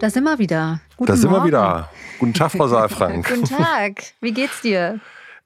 da 0.00 0.10
sind 0.10 0.24
wir 0.24 0.38
wieder. 0.38 0.80
Guten 0.96 1.10
da 1.10 1.16
sind 1.16 1.30
Morgen. 1.30 1.44
wir 1.44 1.48
wieder. 1.48 1.90
Guten 2.18 2.34
Tag, 2.34 2.52
Frau 2.52 2.68
Saalfrank. 2.68 3.28
Guten 3.34 3.44
Tag. 3.44 4.02
Wie 4.20 4.32
geht's 4.32 4.60
dir? 4.60 5.00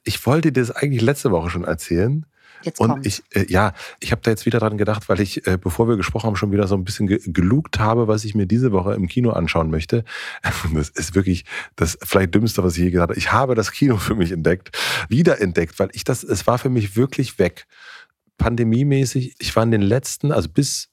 Ich 0.04 0.24
wollte 0.26 0.52
dir 0.52 0.62
das 0.62 0.70
eigentlich 0.70 1.02
letzte 1.02 1.30
Woche 1.30 1.50
schon 1.50 1.64
erzählen. 1.64 2.26
Jetzt 2.62 2.78
und 2.78 2.90
kommt. 2.90 3.06
ich, 3.06 3.23
äh, 3.30 3.46
ja, 3.48 3.73
ich 4.00 4.12
habe 4.12 4.20
da 4.23 4.30
jetzt 4.30 4.45
wieder 4.45 4.59
dran 4.59 4.76
gedacht, 4.76 5.09
weil 5.09 5.20
ich, 5.20 5.46
äh, 5.46 5.56
bevor 5.56 5.88
wir 5.88 5.96
gesprochen 5.96 6.26
haben, 6.26 6.36
schon 6.36 6.52
wieder 6.52 6.66
so 6.66 6.74
ein 6.74 6.84
bisschen 6.84 7.06
ge 7.06 7.18
gelugt 7.24 7.78
habe, 7.78 8.06
was 8.06 8.24
ich 8.24 8.34
mir 8.34 8.46
diese 8.46 8.70
Woche 8.70 8.95
im 8.95 9.09
Kino 9.09 9.30
anschauen 9.30 9.70
möchte. 9.70 10.04
Das 10.74 10.90
ist 10.90 11.14
wirklich 11.14 11.45
das 11.76 11.98
vielleicht 12.02 12.35
dümmste, 12.35 12.62
was 12.62 12.76
ich 12.76 12.85
je 12.85 12.90
gesagt 12.90 13.10
habe. 13.10 13.18
Ich 13.18 13.32
habe 13.32 13.54
das 13.54 13.73
Kino 13.73 13.96
für 13.96 14.14
mich 14.14 14.30
entdeckt, 14.30 14.76
wiederentdeckt, 15.09 15.79
weil 15.79 15.88
ich 15.92 16.04
das, 16.04 16.23
es 16.23 16.46
war 16.46 16.59
für 16.59 16.68
mich 16.68 16.96
wirklich 16.96 17.38
weg. 17.38 17.66
Pandemiemäßig, 18.37 19.37
ich 19.38 19.57
war 19.57 19.62
in 19.62 19.70
den 19.70 19.82
letzten, 19.82 20.32
also 20.32 20.48
bis 20.48 20.90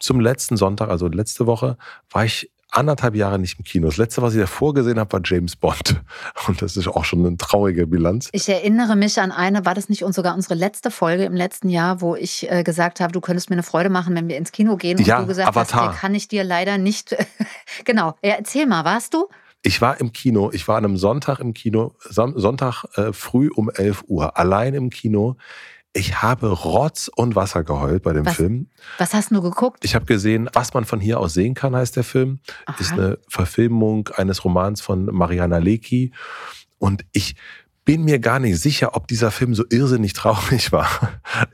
zum 0.00 0.20
letzten 0.20 0.56
Sonntag, 0.56 0.88
also 0.90 1.08
letzte 1.08 1.46
Woche, 1.46 1.76
war 2.10 2.24
ich 2.24 2.50
anderthalb 2.70 3.14
Jahre 3.14 3.38
nicht 3.38 3.58
im 3.58 3.64
Kino. 3.64 3.86
Das 3.86 3.96
letzte, 3.96 4.22
was 4.22 4.34
ich 4.34 4.40
davor 4.40 4.74
gesehen 4.74 4.98
habe, 4.98 5.12
war 5.12 5.20
James 5.24 5.56
Bond. 5.56 6.00
Und 6.46 6.62
das 6.62 6.76
ist 6.76 6.88
auch 6.88 7.04
schon 7.04 7.24
eine 7.24 7.36
traurige 7.36 7.86
Bilanz. 7.86 8.28
Ich 8.32 8.48
erinnere 8.48 8.96
mich 8.96 9.20
an 9.20 9.32
eine, 9.32 9.64
war 9.64 9.74
das 9.74 9.88
nicht 9.88 10.04
sogar 10.10 10.34
unsere 10.34 10.54
letzte 10.54 10.90
Folge 10.90 11.24
im 11.24 11.34
letzten 11.34 11.68
Jahr, 11.68 12.00
wo 12.00 12.14
ich 12.14 12.50
äh, 12.50 12.62
gesagt 12.62 13.00
habe, 13.00 13.12
du 13.12 13.20
könntest 13.20 13.50
mir 13.50 13.54
eine 13.54 13.62
Freude 13.62 13.90
machen, 13.90 14.14
wenn 14.14 14.28
wir 14.28 14.36
ins 14.36 14.52
Kino 14.52 14.76
gehen. 14.76 14.98
Und 14.98 15.06
ja, 15.06 15.20
du 15.20 15.26
gesagt 15.26 15.48
Avatar. 15.48 15.92
hast, 15.92 16.00
kann 16.00 16.14
ich 16.14 16.28
dir 16.28 16.44
leider 16.44 16.78
nicht. 16.78 17.16
genau. 17.84 18.14
Ja, 18.22 18.34
erzähl 18.36 18.66
mal, 18.66 18.84
warst 18.84 19.14
du? 19.14 19.28
Ich 19.62 19.80
war 19.80 20.00
im 20.00 20.12
Kino, 20.12 20.50
ich 20.52 20.68
war 20.68 20.76
an 20.76 20.84
einem 20.84 20.96
Sonntag 20.96 21.40
im 21.40 21.52
Kino, 21.52 21.94
Sonntag 22.08 22.84
äh, 22.94 23.12
früh 23.12 23.50
um 23.52 23.70
11 23.70 24.04
Uhr, 24.06 24.36
allein 24.36 24.74
im 24.74 24.90
Kino. 24.90 25.36
Ich 25.94 26.22
habe 26.22 26.50
Rotz 26.50 27.10
und 27.14 27.34
Wasser 27.34 27.64
geheult 27.64 28.02
bei 28.02 28.12
dem 28.12 28.26
was, 28.26 28.36
Film. 28.36 28.68
Was 28.98 29.14
hast 29.14 29.30
du 29.30 29.40
geguckt? 29.42 29.84
Ich 29.84 29.94
habe 29.94 30.04
gesehen, 30.04 30.48
was 30.52 30.74
man 30.74 30.84
von 30.84 31.00
hier 31.00 31.18
aus 31.18 31.34
sehen 31.34 31.54
kann, 31.54 31.74
heißt 31.74 31.96
der 31.96 32.04
Film. 32.04 32.40
Aha. 32.66 32.76
Ist 32.78 32.92
eine 32.92 33.18
Verfilmung 33.28 34.08
eines 34.14 34.44
Romans 34.44 34.80
von 34.80 35.06
Mariana 35.06 35.58
Lecki. 35.58 36.12
Und 36.78 37.04
ich 37.12 37.34
bin 37.88 38.04
mir 38.04 38.18
gar 38.18 38.38
nicht 38.38 38.60
sicher, 38.60 38.94
ob 38.96 39.08
dieser 39.08 39.30
Film 39.30 39.54
so 39.54 39.64
irrsinnig 39.70 40.12
traurig 40.12 40.72
war. 40.72 40.90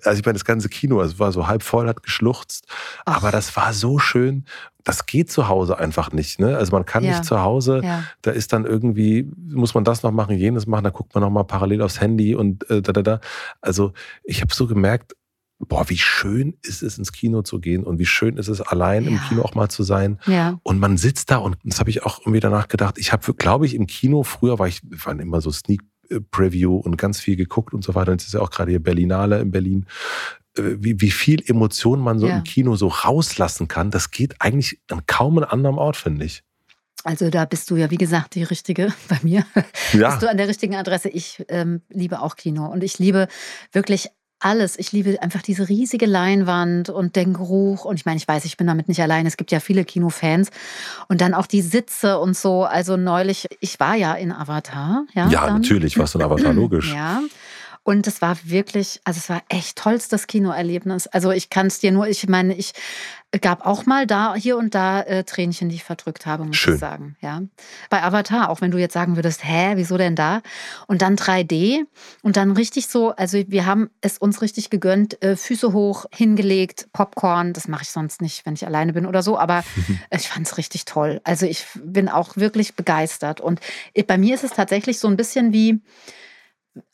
Also 0.02 0.18
ich 0.18 0.26
meine, 0.26 0.32
das 0.32 0.44
ganze 0.44 0.68
Kino, 0.68 1.00
es 1.00 1.20
war 1.20 1.30
so 1.30 1.46
halb 1.46 1.62
voll, 1.62 1.86
hat 1.86 2.02
geschluchzt. 2.02 2.66
Ach. 3.04 3.18
Aber 3.18 3.30
das 3.30 3.54
war 3.54 3.72
so 3.72 4.00
schön. 4.00 4.44
Das 4.82 5.06
geht 5.06 5.30
zu 5.30 5.46
Hause 5.46 5.78
einfach 5.78 6.10
nicht. 6.10 6.40
Ne? 6.40 6.56
Also 6.56 6.72
man 6.72 6.84
kann 6.86 7.04
ja. 7.04 7.10
nicht 7.10 7.24
zu 7.24 7.40
Hause, 7.40 7.82
ja. 7.84 8.02
da 8.22 8.32
ist 8.32 8.52
dann 8.52 8.66
irgendwie, 8.66 9.30
muss 9.48 9.74
man 9.74 9.84
das 9.84 10.02
noch 10.02 10.10
machen, 10.10 10.36
jenes 10.36 10.66
machen, 10.66 10.82
da 10.82 10.90
guckt 10.90 11.14
man 11.14 11.22
noch 11.22 11.30
mal 11.30 11.44
parallel 11.44 11.82
aufs 11.82 12.00
Handy 12.00 12.34
und 12.34 12.68
äh, 12.68 12.82
da, 12.82 12.90
da, 12.90 13.02
da. 13.02 13.20
Also 13.60 13.92
ich 14.24 14.40
habe 14.40 14.52
so 14.52 14.66
gemerkt, 14.66 15.14
boah, 15.60 15.88
wie 15.88 15.98
schön 15.98 16.58
ist 16.62 16.82
es, 16.82 16.98
ins 16.98 17.12
Kino 17.12 17.42
zu 17.42 17.60
gehen 17.60 17.84
und 17.84 18.00
wie 18.00 18.06
schön 18.06 18.38
ist 18.38 18.48
es, 18.48 18.60
allein 18.60 19.04
ja. 19.04 19.10
im 19.10 19.20
Kino 19.28 19.42
auch 19.42 19.54
mal 19.54 19.68
zu 19.68 19.84
sein. 19.84 20.18
Ja. 20.26 20.58
Und 20.64 20.80
man 20.80 20.96
sitzt 20.96 21.30
da 21.30 21.36
und 21.36 21.58
das 21.62 21.78
habe 21.78 21.90
ich 21.90 22.02
auch 22.02 22.18
irgendwie 22.22 22.40
danach 22.40 22.66
gedacht. 22.66 22.98
Ich 22.98 23.12
habe, 23.12 23.34
glaube 23.34 23.66
ich, 23.66 23.76
im 23.76 23.86
Kino, 23.86 24.24
früher 24.24 24.58
war 24.58 24.66
ich, 24.66 24.82
waren 25.04 25.20
immer 25.20 25.40
so 25.40 25.52
Sneak 25.52 25.80
Preview 26.30 26.76
und 26.76 26.96
ganz 26.96 27.20
viel 27.20 27.36
geguckt 27.36 27.74
und 27.74 27.84
so 27.84 27.94
weiter. 27.94 28.12
Und 28.12 28.20
es 28.20 28.28
ist 28.28 28.34
ja 28.34 28.40
auch 28.40 28.50
gerade 28.50 28.70
hier 28.70 28.82
Berlinale 28.82 29.40
in 29.40 29.50
Berlin. 29.50 29.86
Äh, 30.56 30.76
wie, 30.78 31.00
wie 31.00 31.10
viel 31.10 31.42
Emotion 31.48 32.00
man 32.00 32.18
so 32.18 32.26
ja. 32.26 32.36
im 32.36 32.44
Kino 32.44 32.76
so 32.76 32.88
rauslassen 32.88 33.68
kann, 33.68 33.90
das 33.90 34.10
geht 34.10 34.40
eigentlich 34.40 34.80
an 34.90 35.02
kaum 35.06 35.38
einem 35.38 35.48
anderen 35.48 35.78
Ort, 35.78 35.96
finde 35.96 36.24
ich. 36.24 36.42
Also 37.04 37.28
da 37.28 37.44
bist 37.44 37.70
du 37.70 37.76
ja, 37.76 37.90
wie 37.90 37.98
gesagt, 37.98 38.34
die 38.34 38.44
Richtige 38.44 38.92
bei 39.08 39.18
mir. 39.22 39.44
Ja. 39.92 40.10
Bist 40.10 40.22
du 40.22 40.30
an 40.30 40.38
der 40.38 40.48
richtigen 40.48 40.74
Adresse. 40.74 41.08
Ich 41.08 41.44
ähm, 41.48 41.82
liebe 41.90 42.20
auch 42.20 42.36
Kino 42.36 42.66
und 42.66 42.82
ich 42.82 42.98
liebe 42.98 43.28
wirklich 43.72 44.08
alles. 44.44 44.78
Ich 44.78 44.92
liebe 44.92 45.20
einfach 45.22 45.42
diese 45.42 45.68
riesige 45.68 46.06
Leinwand 46.06 46.90
und 46.90 47.16
den 47.16 47.32
Geruch. 47.32 47.84
Und 47.84 47.96
ich 47.96 48.04
meine, 48.04 48.18
ich 48.18 48.28
weiß, 48.28 48.44
ich 48.44 48.56
bin 48.56 48.66
damit 48.66 48.88
nicht 48.88 49.00
allein. 49.00 49.26
Es 49.26 49.36
gibt 49.36 49.50
ja 49.50 49.60
viele 49.60 49.84
Kinofans. 49.84 50.50
Und 51.08 51.20
dann 51.20 51.34
auch 51.34 51.46
die 51.46 51.62
Sitze 51.62 52.18
und 52.18 52.36
so. 52.36 52.64
Also 52.64 52.96
neulich, 52.96 53.48
ich 53.60 53.80
war 53.80 53.94
ja 53.94 54.14
in 54.14 54.32
Avatar. 54.32 55.06
Ja, 55.14 55.28
ja 55.28 55.50
natürlich 55.50 55.98
warst 55.98 56.14
du 56.14 56.18
in 56.18 56.24
Avatar, 56.24 56.52
logisch. 56.52 56.92
Ja. 56.92 57.22
Und 57.82 58.06
es 58.06 58.22
war 58.22 58.38
wirklich, 58.44 59.00
also 59.04 59.18
es 59.18 59.28
war 59.28 59.42
echt 59.48 59.76
tollstes 59.76 60.26
Kinoerlebnis. 60.26 61.06
Also 61.06 61.30
ich 61.30 61.50
kann 61.50 61.66
es 61.66 61.80
dir 61.80 61.92
nur, 61.92 62.08
ich 62.08 62.26
meine, 62.28 62.54
ich 62.54 62.72
gab 63.40 63.66
auch 63.66 63.86
mal 63.86 64.06
da 64.06 64.34
hier 64.34 64.56
und 64.56 64.74
da 64.74 65.00
äh, 65.02 65.24
Tränchen, 65.24 65.68
die 65.68 65.76
ich 65.76 65.84
verdrückt 65.84 66.26
habe, 66.26 66.44
muss 66.44 66.56
Schön. 66.56 66.74
ich 66.74 66.80
sagen. 66.80 67.16
Ja. 67.20 67.42
Bei 67.90 68.02
Avatar, 68.02 68.50
auch 68.50 68.60
wenn 68.60 68.70
du 68.70 68.78
jetzt 68.78 68.92
sagen 68.92 69.16
würdest, 69.16 69.44
hä, 69.44 69.72
wieso 69.76 69.96
denn 69.96 70.14
da? 70.14 70.42
Und 70.86 71.02
dann 71.02 71.16
3D 71.16 71.84
und 72.22 72.36
dann 72.36 72.52
richtig 72.52 72.86
so, 72.86 73.10
also 73.10 73.42
wir 73.48 73.66
haben 73.66 73.90
es 74.00 74.18
uns 74.18 74.42
richtig 74.42 74.70
gegönnt, 74.70 75.22
äh, 75.22 75.36
Füße 75.36 75.72
hoch, 75.72 76.06
hingelegt, 76.12 76.88
Popcorn, 76.92 77.52
das 77.52 77.68
mache 77.68 77.82
ich 77.82 77.90
sonst 77.90 78.22
nicht, 78.22 78.46
wenn 78.46 78.54
ich 78.54 78.66
alleine 78.66 78.92
bin 78.92 79.06
oder 79.06 79.22
so, 79.22 79.38
aber 79.38 79.64
ich 80.10 80.28
fand 80.28 80.46
es 80.46 80.56
richtig 80.58 80.84
toll. 80.84 81.20
Also 81.24 81.46
ich 81.46 81.66
bin 81.74 82.08
auch 82.08 82.36
wirklich 82.36 82.74
begeistert. 82.74 83.40
Und 83.40 83.60
bei 84.06 84.18
mir 84.18 84.34
ist 84.34 84.44
es 84.44 84.52
tatsächlich 84.52 84.98
so 84.98 85.08
ein 85.08 85.16
bisschen 85.16 85.52
wie, 85.52 85.80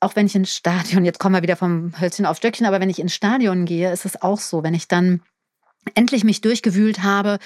auch 0.01 0.17
wenn 0.17 0.27
ich 0.27 0.35
ins 0.35 0.55
Stadion, 0.55 1.05
jetzt 1.05 1.19
kommen 1.19 1.35
wir 1.35 1.43
wieder 1.43 1.57
vom 1.57 1.99
Hölzchen 2.01 2.27
auf 2.27 2.37
Stöckchen, 2.37 2.67
aber 2.67 2.81
wenn 2.81 2.91
ich 2.91 2.99
ins 2.99 3.15
Stadion 3.15 3.65
gehe, 3.65 3.93
ist 3.93 4.05
es 4.05 4.21
auch 4.21 4.41
so, 4.41 4.63
wenn 4.63 4.75
ich 4.75 4.89
dann 4.89 5.23
endlich 5.95 6.25
mich 6.25 6.41
durchgewühlt 6.41 7.03
habe 7.03 7.39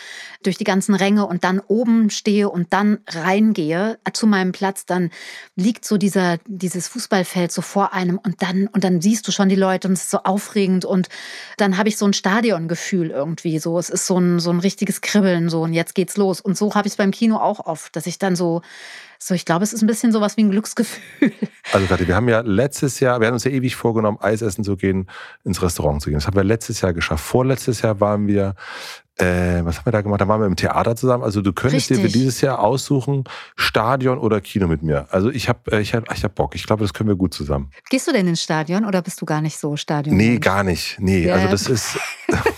durch 0.43 0.59
die 0.59 0.65
ganzen 0.65 0.95
Ränge 0.95 1.27
und 1.27 1.45
dann 1.45 1.61
oben 1.61 2.11
stehe 2.11 2.51
und 2.51 2.73
dann 2.73 2.99
reingehe 3.09 3.99
zu 4.13 4.27
meinem 4.27 4.53
Platz, 4.53 4.87
dann 4.87 5.11
liegt 5.57 5.85
so 5.85 5.97
dieser, 5.97 6.39
dieses 6.47 6.89
Fußballfeld 6.89 7.53
so 7.53 7.63
vor 7.63 7.93
einem 7.93 8.19
und 8.19 8.43
dann, 8.43 8.67
und 8.69 8.85
dann 8.85 9.01
siehst 9.01 9.27
du 9.29 9.33
schon 9.33 9.49
die 9.49 9.55
Leute 9.55 9.89
und 9.89 9.95
es 9.95 10.03
ist 10.03 10.11
so 10.11 10.19
aufregend 10.19 10.85
und 10.85 11.09
dann 11.57 11.77
habe 11.77 11.89
ich 11.89 11.97
so 11.97 12.07
ein 12.07 12.13
Stadiongefühl 12.13 13.11
irgendwie 13.11 13.59
so. 13.59 13.79
Es 13.79 13.89
ist 13.89 14.07
so 14.07 14.19
ein, 14.19 14.41
so 14.41 14.51
ein 14.51 14.61
richtiges 14.61 15.01
Kribbeln 15.01 15.49
so 15.49 15.63
und 15.63 15.73
jetzt 15.73 15.95
geht's 15.95 16.17
los. 16.17 16.41
Und 16.41 16.57
so 16.57 16.75
habe 16.75 16.89
ich 16.89 16.95
es 16.95 16.97
beim 16.97 17.13
Kino 17.13 17.37
auch 17.37 17.67
oft, 17.67 17.95
dass 17.97 18.07
ich 18.07 18.19
dann 18.19 18.37
so 18.37 18.63
so, 19.27 19.35
ich 19.35 19.45
glaube, 19.45 19.65
es 19.65 19.73
ist 19.73 19.83
ein 19.83 19.87
bisschen 19.87 20.13
sowas 20.13 20.37
wie 20.37 20.45
ein 20.45 20.51
Glücksgefühl. 20.51 21.33
Also, 21.73 21.87
Kathi, 21.87 22.07
wir 22.07 22.15
haben 22.15 22.29
ja 22.29 22.41
letztes 22.41 23.01
Jahr, 23.01 23.21
wir 23.21 23.27
haben 23.27 23.35
uns 23.35 23.45
ja 23.45 23.51
ewig 23.51 23.75
vorgenommen, 23.75 24.19
Eis 24.21 24.43
essen 24.43 24.65
zu 24.65 24.77
gehen, 24.77 25.09
ins 25.45 25.63
Restaurant 25.63 26.03
zu 26.03 26.11
gehen. 26.11 26.19
Das 26.19 26.27
haben 26.27 26.37
wir 26.37 26.45
letztes 26.45 26.83
Jahr 26.83 26.93
geschafft. 26.93 27.25
Vorletztes 27.25 27.81
Jahr 27.81 28.01
waren 28.01 28.27
wir 28.27 28.55
äh, 29.17 29.65
was 29.65 29.79
haben 29.79 29.87
wir 29.87 29.93
da 29.93 30.01
gemacht? 30.03 30.21
Da 30.21 30.29
waren 30.29 30.41
wir 30.41 30.47
im 30.47 30.57
Theater 30.57 30.97
zusammen. 30.97 31.23
Also 31.23 31.41
du 31.41 31.53
könntest 31.53 31.91
Richtig. 31.91 31.99
dir 31.99 32.11
für 32.11 32.19
dieses 32.19 32.41
Jahr 32.41 32.59
aussuchen, 32.59 33.25
Stadion 33.55 34.19
oder 34.19 34.41
Kino 34.41 34.67
mit 34.67 34.83
mir. 34.83 35.07
Also 35.11 35.31
ich 35.31 35.49
habe 35.49 35.71
äh, 35.71 35.81
ich 35.81 35.95
hab, 35.95 36.13
ich 36.13 36.25
hab 36.25 36.35
Bock. 36.35 36.55
Ich 36.55 36.67
glaube, 36.67 36.83
das 36.83 36.93
können 36.93 37.09
wir 37.09 37.17
gut 37.17 37.33
zusammen. 37.33 37.71
Gehst 37.91 38.09
du 38.09 38.13
denn 38.13 38.27
ins 38.27 38.43
Stadion 38.43 38.85
oder 38.85 39.03
bist 39.03 39.21
du 39.21 39.27
gar 39.27 39.41
nicht 39.41 39.57
so 39.57 39.77
Stadion? 39.77 40.17
Nee, 40.17 40.39
gar 40.39 40.65
nicht. 40.65 40.97
Nee, 40.99 41.27
ja. 41.27 41.35
also 41.35 41.49
das 41.49 41.69
ist... 41.69 41.99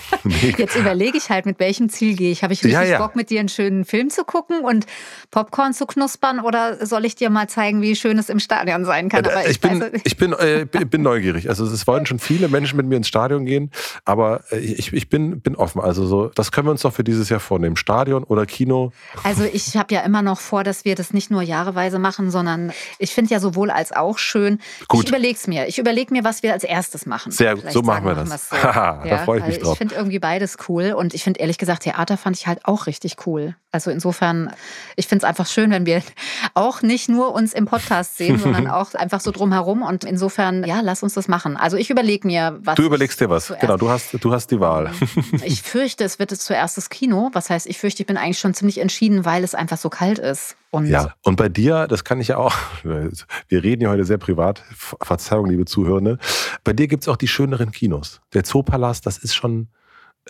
Jetzt 0.56 0.76
überlege 0.76 1.18
ich 1.18 1.30
halt, 1.30 1.46
mit 1.46 1.58
welchem 1.58 1.88
Ziel 1.88 2.16
gehe 2.16 2.30
ich. 2.30 2.42
Habe 2.42 2.52
ich 2.52 2.64
richtig 2.64 2.72
ja, 2.72 2.82
ja. 2.82 2.98
Bock, 2.98 3.16
mit 3.16 3.30
dir 3.30 3.40
einen 3.40 3.48
schönen 3.48 3.84
Film 3.84 4.10
zu 4.10 4.24
gucken 4.24 4.60
und 4.60 4.86
Popcorn 5.30 5.72
zu 5.72 5.86
knuspern 5.86 6.40
oder 6.40 6.84
soll 6.84 7.04
ich 7.04 7.14
dir 7.14 7.30
mal 7.30 7.48
zeigen, 7.48 7.82
wie 7.82 7.96
schön 7.96 8.18
es 8.18 8.28
im 8.28 8.40
Stadion 8.40 8.84
sein 8.84 9.08
kann? 9.08 9.24
Aber 9.24 9.44
ich, 9.44 9.50
ich 9.50 9.60
bin, 9.60 9.84
ich 10.04 10.16
bin, 10.16 10.32
äh, 10.32 10.66
bin 10.66 11.02
neugierig. 11.02 11.48
Also 11.48 11.64
es 11.64 11.86
wollen 11.86 12.06
schon 12.06 12.18
viele 12.18 12.48
Menschen 12.48 12.76
mit 12.76 12.86
mir 12.86 12.96
ins 12.96 13.08
Stadion 13.08 13.44
gehen, 13.44 13.70
aber 14.04 14.44
äh, 14.50 14.58
ich, 14.58 14.92
ich 14.92 15.08
bin, 15.08 15.40
bin 15.40 15.56
offen. 15.56 15.80
Also 15.80 16.06
so, 16.06 16.28
das 16.28 16.52
können 16.52 16.66
wir 16.66 16.72
uns 16.72 16.82
doch 16.82 16.92
für 16.92 17.04
dieses 17.04 17.28
Jahr 17.28 17.40
vornehmen? 17.40 17.76
Stadion 17.76 18.24
oder 18.24 18.46
Kino? 18.46 18.92
Also 19.22 19.44
ich 19.44 19.76
habe 19.76 19.94
ja 19.94 20.00
immer 20.00 20.22
noch 20.22 20.40
vor, 20.40 20.64
dass 20.64 20.84
wir 20.84 20.94
das 20.94 21.12
nicht 21.12 21.30
nur 21.30 21.42
jahreweise 21.42 21.98
machen, 21.98 22.30
sondern 22.30 22.72
ich 22.98 23.12
finde 23.12 23.32
ja 23.32 23.40
sowohl 23.40 23.70
als 23.70 23.92
auch 23.92 24.18
schön. 24.18 24.58
Gut. 24.88 25.04
Ich 25.04 25.08
überlege 25.08 25.34
es 25.34 25.46
mir. 25.46 25.68
Ich 25.68 25.78
überlege 25.78 26.12
mir, 26.12 26.24
was 26.24 26.42
wir 26.42 26.52
als 26.52 26.64
erstes 26.64 27.06
machen. 27.06 27.32
Sehr 27.32 27.54
gut, 27.54 27.70
so 27.70 27.82
machen 27.82 28.04
wir 28.04 28.14
das. 28.14 28.50
So. 28.50 28.56
Haha, 28.62 29.04
ja, 29.04 29.10
da 29.10 29.18
freue 29.24 29.40
ich 29.40 29.46
mich 29.46 29.58
drauf. 29.58 29.72
Ich 29.72 29.78
finde 29.78 29.94
irgendwie 29.94 30.15
irgendwie 30.16 30.18
beides 30.18 30.56
cool. 30.68 30.92
Und 30.92 31.14
ich 31.14 31.22
finde 31.22 31.40
ehrlich 31.40 31.58
gesagt, 31.58 31.82
Theater 31.82 32.16
fand 32.16 32.36
ich 32.36 32.46
halt 32.46 32.64
auch 32.64 32.86
richtig 32.86 33.16
cool. 33.26 33.54
Also 33.72 33.90
insofern, 33.90 34.50
ich 34.96 35.06
finde 35.06 35.24
es 35.24 35.28
einfach 35.28 35.46
schön, 35.46 35.70
wenn 35.70 35.86
wir 35.86 36.02
auch 36.54 36.82
nicht 36.82 37.08
nur 37.08 37.34
uns 37.34 37.52
im 37.52 37.66
Podcast 37.66 38.16
sehen, 38.16 38.38
sondern 38.38 38.68
auch 38.70 38.94
einfach 38.94 39.20
so 39.20 39.30
drumherum. 39.30 39.82
Und 39.82 40.04
insofern, 40.04 40.64
ja, 40.64 40.80
lass 40.80 41.02
uns 41.02 41.14
das 41.14 41.28
machen. 41.28 41.56
Also 41.56 41.76
ich 41.76 41.90
überlege 41.90 42.26
mir, 42.26 42.58
was. 42.62 42.76
Du 42.76 42.84
überlegst 42.84 43.20
dir 43.20 43.28
was, 43.28 43.52
genau, 43.60 43.76
du 43.76 43.88
hast, 43.88 44.16
du 44.18 44.32
hast 44.32 44.50
die 44.50 44.60
Wahl. 44.60 44.90
Ich 45.44 45.62
fürchte, 45.62 46.04
es 46.04 46.18
wird 46.18 46.30
jetzt 46.30 46.44
zuerst 46.44 46.76
das 46.76 46.88
Kino. 46.88 47.30
Was 47.32 47.50
heißt, 47.50 47.66
ich 47.66 47.78
fürchte, 47.78 48.02
ich 48.02 48.06
bin 48.06 48.16
eigentlich 48.16 48.38
schon 48.38 48.54
ziemlich 48.54 48.78
entschieden, 48.78 49.24
weil 49.24 49.44
es 49.44 49.54
einfach 49.54 49.76
so 49.76 49.90
kalt 49.90 50.18
ist. 50.18 50.56
Und 50.70 50.86
ja, 50.86 51.14
und 51.22 51.36
bei 51.36 51.48
dir, 51.48 51.86
das 51.86 52.04
kann 52.04 52.20
ich 52.20 52.28
ja 52.28 52.38
auch, 52.38 52.54
wir 52.82 53.62
reden 53.62 53.82
ja 53.82 53.90
heute 53.90 54.04
sehr 54.04 54.18
privat, 54.18 54.62
Verzeihung, 54.74 55.46
liebe 55.46 55.64
Zuhörende, 55.64 56.18
bei 56.64 56.72
dir 56.72 56.88
gibt 56.88 57.04
es 57.04 57.08
auch 57.08 57.16
die 57.16 57.28
schöneren 57.28 57.70
Kinos. 57.70 58.20
Der 58.34 58.44
Zoopalast, 58.44 59.06
das 59.06 59.18
ist 59.18 59.34
schon, 59.34 59.68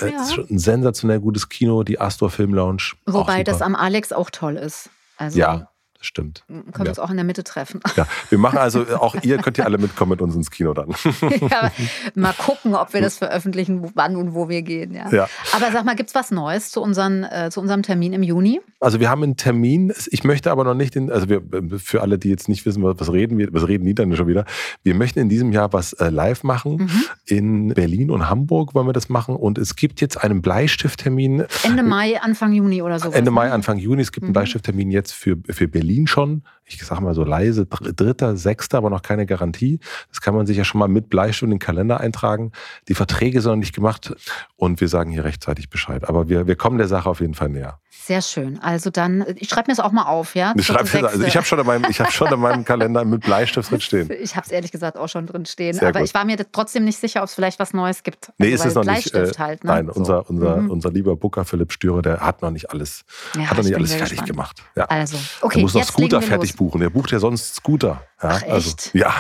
äh, 0.01 0.13
ja. 0.13 0.23
ist 0.23 0.35
schon 0.35 0.47
ein 0.51 0.59
sensationell 0.59 1.21
gutes 1.21 1.49
Kino, 1.49 1.83
die 1.83 2.01
Astor 2.01 2.31
Film 2.31 2.55
Lounge. 2.55 2.93
Wobei 3.07 3.45
das 3.45 3.63
am 3.63 3.75
Alex 3.75 4.13
auch 4.13 4.31
toll 4.31 4.57
ist. 4.57 4.91
Also 5.17 5.39
ja, 5.39 5.71
stimmt. 6.07 6.45
Können 6.49 6.73
wir 6.77 6.85
ja. 6.85 6.91
uns 6.91 6.99
auch 6.99 7.11
in 7.11 7.17
der 7.17 7.25
Mitte 7.25 7.45
treffen. 7.45 7.81
Ja, 7.97 8.07
wir 8.31 8.39
machen 8.39 8.59
also, 8.59 8.87
auch 8.99 9.15
ihr 9.23 9.39
könnt 9.39 9.59
ihr 9.59 9.65
alle 9.65 9.79
mitkommen 9.79 10.11
mit 10.11 10.23
uns 10.23 10.35
ins 10.35 10.51
Kino 10.51 10.73
dann. 10.75 10.95
ja, 11.51 11.71
mal 12.15 12.33
gucken, 12.33 12.75
ob 12.75 12.93
wir 12.95 13.01
das 13.01 13.19
veröffentlichen, 13.19 13.91
wann 13.95 14.17
und 14.17 14.35
wo 14.35 14.49
wir 14.49 14.63
gehen. 14.63 14.95
Ja. 14.95 15.11
ja. 15.11 15.29
Aber 15.53 15.71
sag 15.73 15.85
mal, 15.85 15.97
gibt 15.97 16.11
es 16.11 16.15
was 16.15 16.31
Neues 16.31 16.71
zu, 16.71 16.81
unseren, 16.81 17.25
äh, 17.25 17.51
zu 17.51 17.61
unserem 17.61 17.83
Termin 17.83 18.13
im 18.13 18.23
Juni? 18.23 18.61
Also 18.81 19.01
wir 19.01 19.11
haben 19.11 19.23
einen 19.23 19.37
Termin, 19.37 19.93
ich 20.11 20.25
möchte 20.25 20.51
aber 20.51 20.65
noch 20.65 20.75
nicht, 20.75 20.97
in, 20.97 21.11
also 21.11 21.29
wir, 21.29 21.43
für 21.79 22.03
alle, 22.03 22.19
die 22.19 22.29
jetzt 22.29 22.49
nicht 22.49 22.67
wissen, 22.67 22.83
was 22.83 23.13
reden 23.13 23.39
wir, 23.39 23.53
was 23.53 23.67
reden 23.67 23.85
die 23.85 23.95
dann 23.95 24.15
schon 24.17 24.27
wieder, 24.29 24.45
wir 24.83 24.95
möchten 24.95 25.19
in 25.19 25.29
diesem 25.29 25.53
Jahr 25.53 25.73
was 25.73 25.93
äh, 25.95 26.11
live 26.11 26.43
machen. 26.43 26.77
Mhm. 26.77 27.05
In 27.27 27.69
Berlin 27.75 28.11
und 28.11 28.29
Hamburg 28.29 28.75
wollen 28.75 28.87
wir 28.87 28.93
das 28.93 29.09
machen 29.09 29.37
und 29.37 29.59
es 29.59 29.77
gibt 29.77 30.01
jetzt 30.01 30.23
einen 30.23 30.43
Bleistifttermin. 30.43 31.45
Ende 31.65 31.83
Mai, 31.83 32.21
Anfang 32.21 32.53
Juni 32.53 32.83
oder 32.83 32.99
so. 32.99 33.11
Ende 33.11 33.31
Mai, 33.31 33.51
Anfang 33.51 33.79
Juni. 33.79 34.03
Es 34.03 34.13
gibt 34.13 34.23
mhm. 34.23 34.29
einen 34.29 34.33
Bleistifttermin 34.35 34.91
jetzt 34.91 35.13
für, 35.13 35.37
für 35.49 35.69
Berlin 35.69 35.96
schon 36.05 36.43
ich 36.67 36.85
sag 36.85 37.01
mal 37.01 37.15
so 37.15 37.25
leise, 37.25 37.67
dritter, 37.67 38.37
sechster, 38.37 38.79
aber 38.79 38.91
noch 38.91 39.03
keine 39.03 39.25
Garantie. 39.25 39.79
Das 40.09 40.21
kann 40.21 40.35
man 40.35 40.47
sich 40.47 40.57
ja 40.57 40.65
schon 40.65 40.81
mal 40.81 40.89
mit 40.89 41.09
Bleistift 41.09 41.45
in 41.45 41.51
den 41.51 41.59
Kalender 41.59 42.01
eintragen. 42.01 42.53
Die 42.89 42.95
Verträge 42.95 43.41
sind 43.41 43.53
noch 43.53 43.57
nicht 43.57 43.75
gemacht 43.75 44.15
und 44.57 44.81
wir 44.81 44.89
sagen 44.89 45.11
hier 45.11 45.25
rechtzeitig 45.25 45.71
Bescheid. 45.71 46.09
Aber 46.09 46.29
wir, 46.29 46.47
wir 46.47 46.57
kommen 46.57 46.79
der 46.79 46.89
Sache 46.89 47.09
auf 47.09 47.21
jeden 47.21 47.35
Fall 47.35 47.51
näher. 47.51 47.79
Sehr 48.05 48.23
schön. 48.23 48.61
Also 48.61 48.91
dann, 48.91 49.25
ich 49.37 49.49
schreibe 49.49 49.71
mir 49.71 49.77
das 49.77 49.85
auch 49.85 49.91
mal 49.91 50.05
auf, 50.05 50.37
ja? 50.37 50.55
Ich, 50.57 50.71
also 50.71 51.25
ich 51.25 51.37
habe 51.37 51.47
schon, 51.47 51.59
in 51.59 51.67
meinem, 51.67 51.85
hab 51.85 52.13
schon 52.13 52.33
in 52.33 52.39
meinem 52.39 52.65
Kalender 52.65 53.05
mit 53.05 53.23
Bleistift 53.23 53.71
drin 53.71 53.81
stehen. 53.81 54.11
Ich 54.21 54.37
habe 54.37 54.45
es 54.47 54.53
ehrlich 54.53 54.71
gesagt 54.71 54.97
auch 54.97 55.09
schon 55.09 55.27
drin 55.27 55.45
stehen. 55.47 55.75
Sehr 55.75 55.89
aber 55.89 56.01
gut. 56.01 56.09
ich 56.09 56.15
war 56.15 56.25
mir 56.25 56.37
trotzdem 56.53 56.85
nicht 56.85 56.99
sicher, 56.99 57.23
ob 57.23 57.29
es 57.29 57.35
vielleicht 57.35 57.59
was 57.59 57.73
Neues 57.73 58.03
gibt. 58.03 58.31
Nee, 58.39 58.53
also, 58.53 58.63
ist 58.63 58.69
es 58.69 58.75
noch 58.75 58.83
Bleistift 58.83 59.15
nicht. 59.15 59.39
Äh, 59.39 59.43
halt, 59.43 59.65
ne? 59.65 59.71
Nein, 59.71 59.87
so. 59.87 59.93
unser, 59.95 60.31
unser, 60.31 60.57
mhm. 60.57 60.71
unser 60.71 60.91
lieber 60.93 61.17
Booker 61.17 61.45
Philipp 61.45 61.73
Stürer, 61.73 62.03
der 62.03 62.21
hat 62.21 62.43
noch 62.43 62.51
nicht 62.51 62.71
alles, 62.71 63.05
ja, 63.35 63.51
hat 63.51 63.57
noch 63.57 63.65
nicht 63.65 63.75
alles 63.75 63.95
fertig 63.95 64.25
gemacht. 64.25 64.63
Ja. 64.77 64.85
Also, 64.85 65.17
okay. 65.41 65.59
Er 65.59 65.63
muss 65.63 65.75
noch 65.75 65.85
Scooter 65.85 66.23
fertig. 66.23 66.56
Buchen. 66.57 66.83
Er 66.83 66.91
bucht 66.91 67.13
ja 67.13 67.19
sonst 67.19 67.55
Scooter. 67.55 68.03
Ja, 68.23 68.29
Ach, 68.31 68.43
also, 68.43 68.71
echt? 68.71 68.93
Also, 68.95 68.99
ja. 68.99 69.15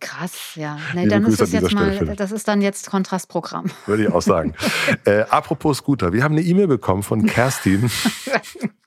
Krass, 0.00 0.32
ja. 0.54 0.78
Nee, 0.94 1.06
dann 1.06 1.24
ist 1.24 1.40
das 1.40 1.52
jetzt 1.52 1.72
mal, 1.72 2.14
das 2.16 2.32
ist 2.32 2.46
dann 2.48 2.60
jetzt 2.60 2.90
Kontrastprogramm. 2.90 3.70
Würde 3.86 4.04
ich 4.04 4.12
auch 4.12 4.22
sagen. 4.22 4.54
äh, 5.04 5.22
apropos 5.22 5.78
Scooter, 5.78 6.12
wir 6.12 6.22
haben 6.22 6.32
eine 6.32 6.42
E-Mail 6.42 6.66
bekommen 6.66 7.02
von 7.02 7.24
Kerstin. 7.26 7.90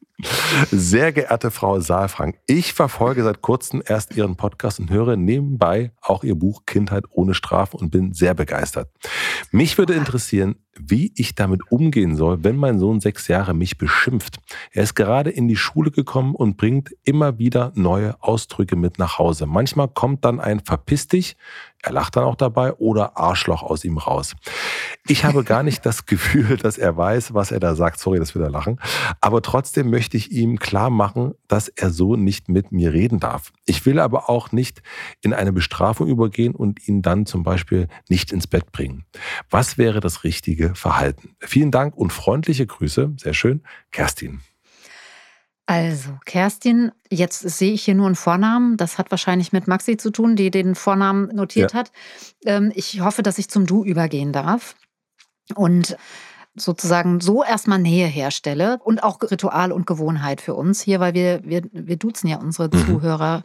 Sehr 0.71 1.11
geehrte 1.11 1.51
Frau 1.51 1.79
Saalfrank, 1.79 2.39
ich 2.47 2.73
verfolge 2.73 3.23
seit 3.23 3.43
kurzem 3.43 3.83
erst 3.85 4.15
Ihren 4.15 4.35
Podcast 4.35 4.79
und 4.79 4.89
höre 4.89 5.15
nebenbei 5.15 5.91
auch 6.01 6.23
Ihr 6.23 6.33
Buch 6.33 6.63
Kindheit 6.65 7.03
ohne 7.11 7.35
Strafe 7.35 7.77
und 7.77 7.91
bin 7.91 8.13
sehr 8.13 8.33
begeistert. 8.33 8.89
Mich 9.51 9.77
würde 9.77 9.93
interessieren, 9.93 10.55
wie 10.79 11.13
ich 11.15 11.35
damit 11.35 11.71
umgehen 11.71 12.15
soll, 12.15 12.43
wenn 12.43 12.55
mein 12.55 12.79
Sohn 12.79 12.99
sechs 12.99 13.27
Jahre 13.27 13.53
mich 13.53 13.77
beschimpft. 13.77 14.37
Er 14.71 14.83
ist 14.83 14.95
gerade 14.95 15.29
in 15.29 15.47
die 15.47 15.55
Schule 15.55 15.91
gekommen 15.91 16.33
und 16.33 16.57
bringt 16.57 16.95
immer 17.03 17.37
wieder 17.37 17.71
neue 17.75 18.21
Ausdrücke 18.21 18.75
mit 18.75 18.97
nach 18.97 19.19
Hause. 19.19 19.45
Manchmal 19.45 19.87
kommt 19.87 20.25
dann 20.25 20.39
ein 20.39 20.61
Verpiss 20.61 21.07
dich, 21.07 21.35
er 21.87 21.93
lacht 21.93 22.17
dann 22.17 22.25
auch 22.25 22.35
dabei 22.35 22.73
oder 22.73 23.17
Arschloch 23.17 23.63
aus 23.63 23.85
ihm 23.85 23.97
raus. 23.97 24.35
Ich 25.07 25.23
habe 25.23 25.45
gar 25.45 25.63
nicht 25.63 25.85
das 25.85 26.05
Gefühl, 26.05 26.57
dass 26.61 26.77
er 26.77 26.97
weiß, 26.97 27.33
was 27.33 27.51
er 27.51 27.61
da 27.61 27.75
sagt. 27.75 27.99
Sorry, 27.99 28.19
dass 28.19 28.35
wir 28.35 28.41
da 28.41 28.49
lachen. 28.49 28.79
Aber 29.21 29.41
trotzdem 29.41 29.89
möchte 29.89 30.17
ich 30.17 30.31
ihm 30.31 30.59
klar 30.59 30.89
machen, 30.89 31.33
dass 31.47 31.69
er 31.69 31.89
so 31.89 32.17
nicht 32.17 32.49
mit 32.49 32.73
mir 32.73 32.91
reden 32.91 33.21
darf. 33.21 33.53
Ich 33.65 33.85
will 33.85 33.99
aber 33.99 34.29
auch 34.29 34.51
nicht 34.51 34.81
in 35.21 35.33
eine 35.33 35.53
Bestrafung 35.53 36.07
übergehen 36.07 36.55
und 36.55 36.85
ihn 36.89 37.01
dann 37.01 37.25
zum 37.25 37.43
Beispiel 37.43 37.87
nicht 38.09 38.33
ins 38.33 38.47
Bett 38.47 38.73
bringen. 38.73 39.05
Was 39.49 39.77
wäre 39.77 40.01
das 40.01 40.25
richtige 40.25 40.75
Verhalten? 40.75 41.35
Vielen 41.39 41.71
Dank 41.71 41.95
und 41.95 42.11
freundliche 42.11 42.67
Grüße. 42.67 43.13
Sehr 43.17 43.33
schön. 43.33 43.63
Kerstin. 43.91 44.41
Also, 45.69 46.17
Kerstin, 46.25 46.93
jetzt 47.11 47.41
sehe 47.41 47.73
ich 47.73 47.83
hier 47.83 47.93
nur 47.93 48.05
einen 48.05 48.15
Vornamen. 48.15 48.77
Das 48.77 48.97
hat 48.97 49.11
wahrscheinlich 49.11 49.51
mit 49.51 49.67
Maxi 49.67 49.97
zu 49.97 50.11
tun, 50.11 50.37
die 50.37 50.49
den 50.49 50.75
Vornamen 50.75 51.27
notiert 51.35 51.73
ja. 51.73 51.79
hat. 51.79 51.91
Ähm, 52.45 52.71
ich 52.73 53.01
hoffe, 53.01 53.21
dass 53.21 53.37
ich 53.37 53.49
zum 53.49 53.65
Du 53.65 53.83
übergehen 53.83 54.31
darf. 54.31 54.75
Und 55.55 55.97
sozusagen 56.55 57.19
so 57.19 57.43
erstmal 57.43 57.79
Nähe 57.79 58.07
herstelle 58.07 58.79
und 58.83 59.03
auch 59.03 59.21
Ritual 59.21 59.73
und 59.73 59.85
Gewohnheit 59.85 60.39
für 60.39 60.55
uns 60.55 60.81
hier, 60.81 61.01
weil 61.01 61.13
wir, 61.13 61.41
wir, 61.43 61.63
wir 61.71 61.97
duzen 61.97 62.27
ja 62.27 62.37
unsere 62.37 62.69
mhm. 62.69 62.85
Zuhörer 62.85 63.43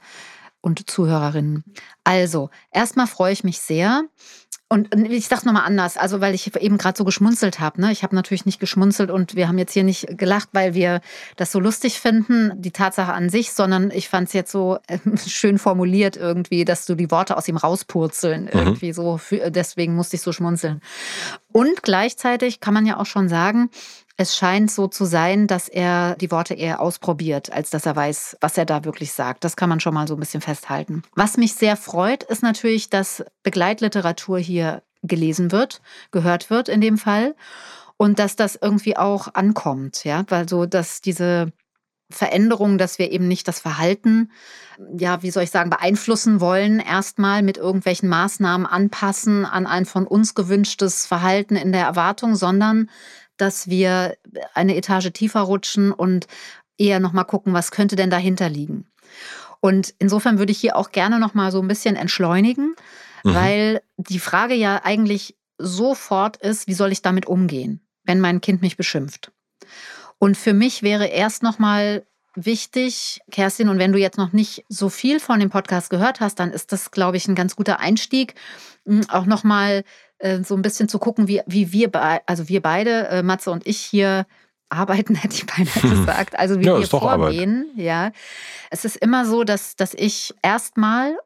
und 0.61 0.89
Zuhörerinnen. 0.89 1.65
Also, 2.05 2.51
erstmal 2.71 3.09
freue 3.09 3.33
ich 3.33 3.43
mich 3.43 3.61
sehr, 3.61 4.05
und 4.73 4.95
ich 5.11 5.29
sage 5.29 5.45
nochmal 5.45 5.67
anders, 5.67 5.99
also 5.99 6.23
weil 6.23 6.35
ich 6.35 6.57
eben 6.57 6.79
gerade 6.79 6.97
so 6.97 7.05
geschmunzelt 7.05 7.61
habe. 7.61 7.79
Ne? 7.79 7.93
Ich 7.93 8.03
habe 8.03 8.15
natürlich 8.15 8.47
nicht 8.47 8.59
geschmunzelt 8.59 9.11
und 9.11 9.37
wir 9.37 9.47
haben 9.47 9.59
jetzt 9.59 9.75
hier 9.75 9.85
nicht 9.85 10.17
gelacht, 10.17 10.49
weil 10.53 10.73
wir 10.73 11.03
das 11.37 11.53
so 11.53 11.61
lustig 11.61 12.01
finden, 12.01 12.53
die 12.57 12.71
Tatsache 12.71 13.13
an 13.13 13.29
sich, 13.29 13.53
sondern 13.53 13.91
ich 13.91 14.09
fand 14.09 14.29
es 14.29 14.33
jetzt 14.33 14.51
so 14.51 14.79
äh, 14.87 14.97
schön 15.29 15.59
formuliert 15.59 16.17
irgendwie, 16.17 16.65
dass 16.65 16.87
du 16.87 16.95
die 16.95 17.11
Worte 17.11 17.37
aus 17.37 17.49
ihm 17.49 17.59
rauspurzeln. 17.59 18.45
Mhm. 18.45 18.51
Irgendwie 18.51 18.95
so, 18.95 19.21
deswegen 19.49 19.95
musste 19.95 20.17
ich 20.17 20.23
so 20.23 20.33
schmunzeln. 20.33 20.81
Und 21.53 21.83
gleichzeitig 21.83 22.61
kann 22.61 22.73
man 22.73 22.87
ja 22.87 22.99
auch 22.99 23.05
schon 23.05 23.29
sagen, 23.29 23.69
es 24.17 24.37
scheint 24.37 24.70
so 24.70 24.88
zu 24.88 25.05
sein, 25.05 25.47
dass 25.47 25.69
er 25.69 26.17
die 26.17 26.31
Worte 26.31 26.55
eher 26.55 26.81
ausprobiert, 26.81 27.53
als 27.53 27.70
dass 27.70 27.87
er 27.87 27.97
weiß, 27.97 28.37
was 28.41 28.59
er 28.59 28.67
da 28.67 28.85
wirklich 28.85 29.12
sagt. 29.12 29.44
Das 29.44 29.56
kann 29.56 29.69
man 29.69 29.81
schon 29.81 29.94
mal 29.94 30.06
so 30.06 30.14
ein 30.14 30.20
bisschen 30.20 30.41
festhalten. 30.41 31.03
Was 31.14 31.37
mich 31.37 31.55
sehr 31.55 31.76
freut, 31.76 32.23
ist 32.23 32.43
natürlich, 32.43 32.91
dass 32.91 33.25
Begleitliteratur 33.43 34.38
hier 34.38 34.82
gelesen 35.03 35.50
wird, 35.50 35.81
gehört 36.11 36.50
wird 36.50 36.69
in 36.69 36.81
dem 36.81 36.99
Fall. 36.99 37.35
Und 37.97 38.19
dass 38.19 38.37
das 38.37 38.56
irgendwie 38.61 38.97
auch 38.97 39.35
ankommt, 39.35 40.05
ja, 40.05 40.25
weil 40.29 40.49
so, 40.49 40.67
dass 40.67 41.00
diese 41.00 41.53
Veränderung, 42.11 42.79
dass 42.79 42.99
wir 42.99 43.11
eben 43.11 43.29
nicht 43.29 43.49
das 43.49 43.61
Verhalten, 43.61 44.31
ja, 44.97 45.23
wie 45.23 45.31
soll 45.31 45.44
ich 45.44 45.50
sagen, 45.50 45.70
beeinflussen 45.70 46.41
wollen, 46.41 46.81
erstmal 46.81 47.43
mit 47.43 47.56
irgendwelchen 47.56 48.09
Maßnahmen 48.09 48.67
anpassen 48.67 49.44
an 49.44 49.67
ein 49.67 49.87
von 49.87 50.06
uns 50.06 50.35
gewünschtes 50.35 51.06
Verhalten 51.06 51.56
in 51.56 51.73
der 51.73 51.85
Erwartung, 51.85 52.35
sondern 52.35 52.91
dass 53.43 53.69
wir 53.69 54.17
eine 54.55 54.77
Etage 54.77 55.12
tiefer 55.12 55.41
rutschen 55.41 55.93
und 55.93 56.26
eher 56.78 57.00
nochmal 57.00 57.25
gucken, 57.25 57.52
was 57.52 57.71
könnte 57.71 57.97
denn 57.97 58.09
dahinter 58.09 58.49
liegen. 58.49 58.87
Und 59.61 59.95
insofern 59.99 60.38
würde 60.38 60.52
ich 60.52 60.59
hier 60.59 60.76
auch 60.76 60.90
gerne 60.90 61.19
nochmal 61.19 61.52
so 61.52 61.61
ein 61.61 61.69
bisschen 61.69 61.97
entschleunigen, 61.97 62.75
mhm. 63.25 63.35
weil 63.35 63.83
die 63.97 64.19
Frage 64.19 64.55
ja 64.55 64.81
eigentlich 64.85 65.37
sofort 65.59 66.37
ist, 66.38 66.66
wie 66.66 66.75
soll 66.75 66.93
ich 66.93 67.02
damit 67.02 67.26
umgehen, 67.26 67.81
wenn 68.05 68.21
mein 68.21 68.40
Kind 68.40 68.62
mich 68.62 68.76
beschimpft? 68.76 69.33
Und 70.19 70.37
für 70.37 70.55
mich 70.55 70.83
wäre 70.83 71.07
erst 71.07 71.43
nochmal 71.43 72.07
wichtig, 72.35 73.21
Kerstin, 73.31 73.69
und 73.69 73.78
wenn 73.78 73.93
du 73.93 73.99
jetzt 73.99 74.19
noch 74.19 74.33
nicht 74.33 74.64
so 74.69 74.88
viel 74.88 75.21
von 75.21 75.38
dem 75.38 75.50
Podcast 75.50 75.90
gehört 75.90 76.21
hast, 76.21 76.37
dann 76.37 76.50
ist 76.50 76.73
das, 76.73 76.90
glaube 76.90 77.16
ich, 77.16 77.28
ein 77.28 77.35
ganz 77.35 77.57
guter 77.57 77.81
Einstieg, 77.81 78.35
hm, 78.87 79.09
auch 79.11 79.26
nochmal 79.26 79.85
äh, 80.23 80.43
so 80.43 80.55
ein 80.55 80.62
bisschen 80.62 80.88
zu 80.88 80.99
gucken, 80.99 81.29
wie, 81.29 81.43
wie 81.47 81.73
wir, 81.73 81.91
also 82.26 82.49
wir 82.49 82.62
beide, 82.62 83.09
äh, 83.09 83.23
Matze 83.23 83.50
und 83.50 83.67
ich 83.67 83.79
hier 83.79 84.26
arbeiten, 84.69 85.14
hätte 85.17 85.35
ich 85.35 85.47
beinahe 85.47 85.97
gesagt. 85.97 86.38
Also 86.38 86.61
wie 86.61 86.67
ja, 86.67 86.79
wir 86.79 86.87
vorgehen. 86.87 87.71
Arbeit. 87.73 87.85
Ja. 87.85 88.12
Es 88.71 88.85
ist 88.85 88.97
immer 88.97 89.26
so, 89.26 89.45
dass, 89.45 89.76
dass 89.76 89.95
ich 89.95 90.35
erstmal 90.43 91.17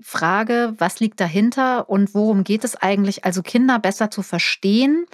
frage, 0.00 0.74
was 0.78 1.00
liegt 1.00 1.20
dahinter 1.20 1.88
und 1.88 2.14
worum 2.14 2.44
geht 2.44 2.64
es 2.64 2.76
eigentlich? 2.76 3.24
Also 3.24 3.42
Kinder 3.42 3.78
besser 3.78 4.10
zu 4.10 4.22
verstehen, 4.22 5.06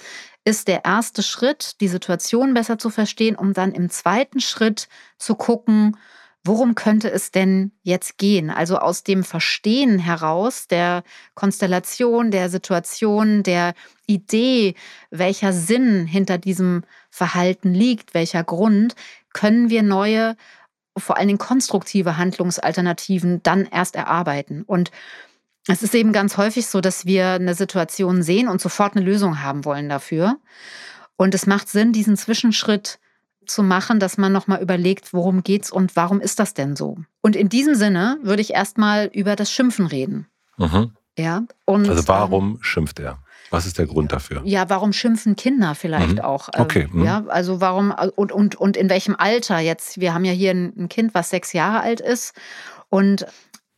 ist 0.44 0.68
der 0.68 0.84
erste 0.84 1.22
Schritt, 1.24 1.80
die 1.80 1.88
Situation 1.88 2.54
besser 2.54 2.78
zu 2.78 2.90
verstehen, 2.90 3.34
um 3.34 3.52
dann 3.52 3.72
im 3.72 3.90
zweiten 3.90 4.40
Schritt 4.40 4.88
zu 5.18 5.34
gucken, 5.34 5.96
worum 6.46 6.74
könnte 6.74 7.10
es 7.10 7.30
denn 7.30 7.72
jetzt 7.82 8.18
gehen? 8.18 8.50
Also 8.50 8.78
aus 8.78 9.02
dem 9.02 9.24
Verstehen 9.24 9.98
heraus 9.98 10.68
der 10.68 11.02
Konstellation, 11.34 12.30
der 12.30 12.48
Situation, 12.50 13.42
der 13.42 13.74
Idee, 14.06 14.74
welcher 15.10 15.52
Sinn 15.52 16.06
hinter 16.06 16.38
diesem 16.38 16.84
Verhalten 17.10 17.74
liegt, 17.74 18.14
welcher 18.14 18.44
Grund, 18.44 18.94
können 19.32 19.70
wir 19.70 19.82
neue, 19.82 20.36
vor 20.96 21.16
allen 21.18 21.28
Dingen 21.28 21.38
konstruktive 21.38 22.16
Handlungsalternativen 22.16 23.42
dann 23.42 23.66
erst 23.66 23.96
erarbeiten. 23.96 24.62
Und 24.62 24.90
Es 25.68 25.82
ist 25.82 25.94
eben 25.94 26.12
ganz 26.12 26.36
häufig 26.36 26.66
so, 26.68 26.80
dass 26.80 27.06
wir 27.06 27.30
eine 27.32 27.54
Situation 27.54 28.22
sehen 28.22 28.48
und 28.48 28.60
sofort 28.60 28.96
eine 28.96 29.04
Lösung 29.04 29.42
haben 29.42 29.64
wollen 29.64 29.88
dafür. 29.88 30.38
Und 31.16 31.34
es 31.34 31.46
macht 31.46 31.68
Sinn, 31.68 31.92
diesen 31.92 32.16
Zwischenschritt 32.16 32.98
zu 33.46 33.62
machen, 33.62 34.00
dass 34.00 34.18
man 34.18 34.32
nochmal 34.32 34.62
überlegt, 34.62 35.12
worum 35.12 35.42
geht's 35.42 35.70
und 35.70 35.96
warum 35.96 36.20
ist 36.20 36.38
das 36.38 36.54
denn 36.54 36.76
so? 36.76 36.98
Und 37.22 37.36
in 37.36 37.48
diesem 37.48 37.74
Sinne 37.74 38.18
würde 38.22 38.42
ich 38.42 38.52
erstmal 38.54 39.06
über 39.06 39.36
das 39.36 39.50
Schimpfen 39.50 39.86
reden. 39.86 40.26
Mhm. 40.58 40.92
Ja. 41.18 41.44
Und, 41.64 41.88
also 41.88 42.06
warum 42.08 42.56
ähm, 42.56 42.58
schimpft 42.62 42.98
er? 43.00 43.18
Was 43.50 43.64
ist 43.66 43.78
der 43.78 43.86
Grund 43.86 44.12
dafür? 44.12 44.42
Ja, 44.44 44.68
warum 44.68 44.92
schimpfen 44.92 45.36
Kinder 45.36 45.74
vielleicht 45.74 46.14
mhm. 46.14 46.20
auch? 46.20 46.48
Ähm, 46.54 46.62
okay. 46.62 46.88
Mhm. 46.90 47.04
Ja, 47.04 47.24
also 47.28 47.60
warum 47.60 47.94
und, 48.16 48.32
und, 48.32 48.56
und 48.56 48.76
in 48.76 48.90
welchem 48.90 49.14
Alter 49.16 49.58
jetzt? 49.60 50.00
Wir 50.00 50.14
haben 50.14 50.24
ja 50.24 50.32
hier 50.32 50.50
ein 50.50 50.88
Kind, 50.88 51.14
was 51.14 51.30
sechs 51.30 51.52
Jahre 51.52 51.80
alt 51.80 52.00
ist. 52.00 52.34
Und 52.88 53.26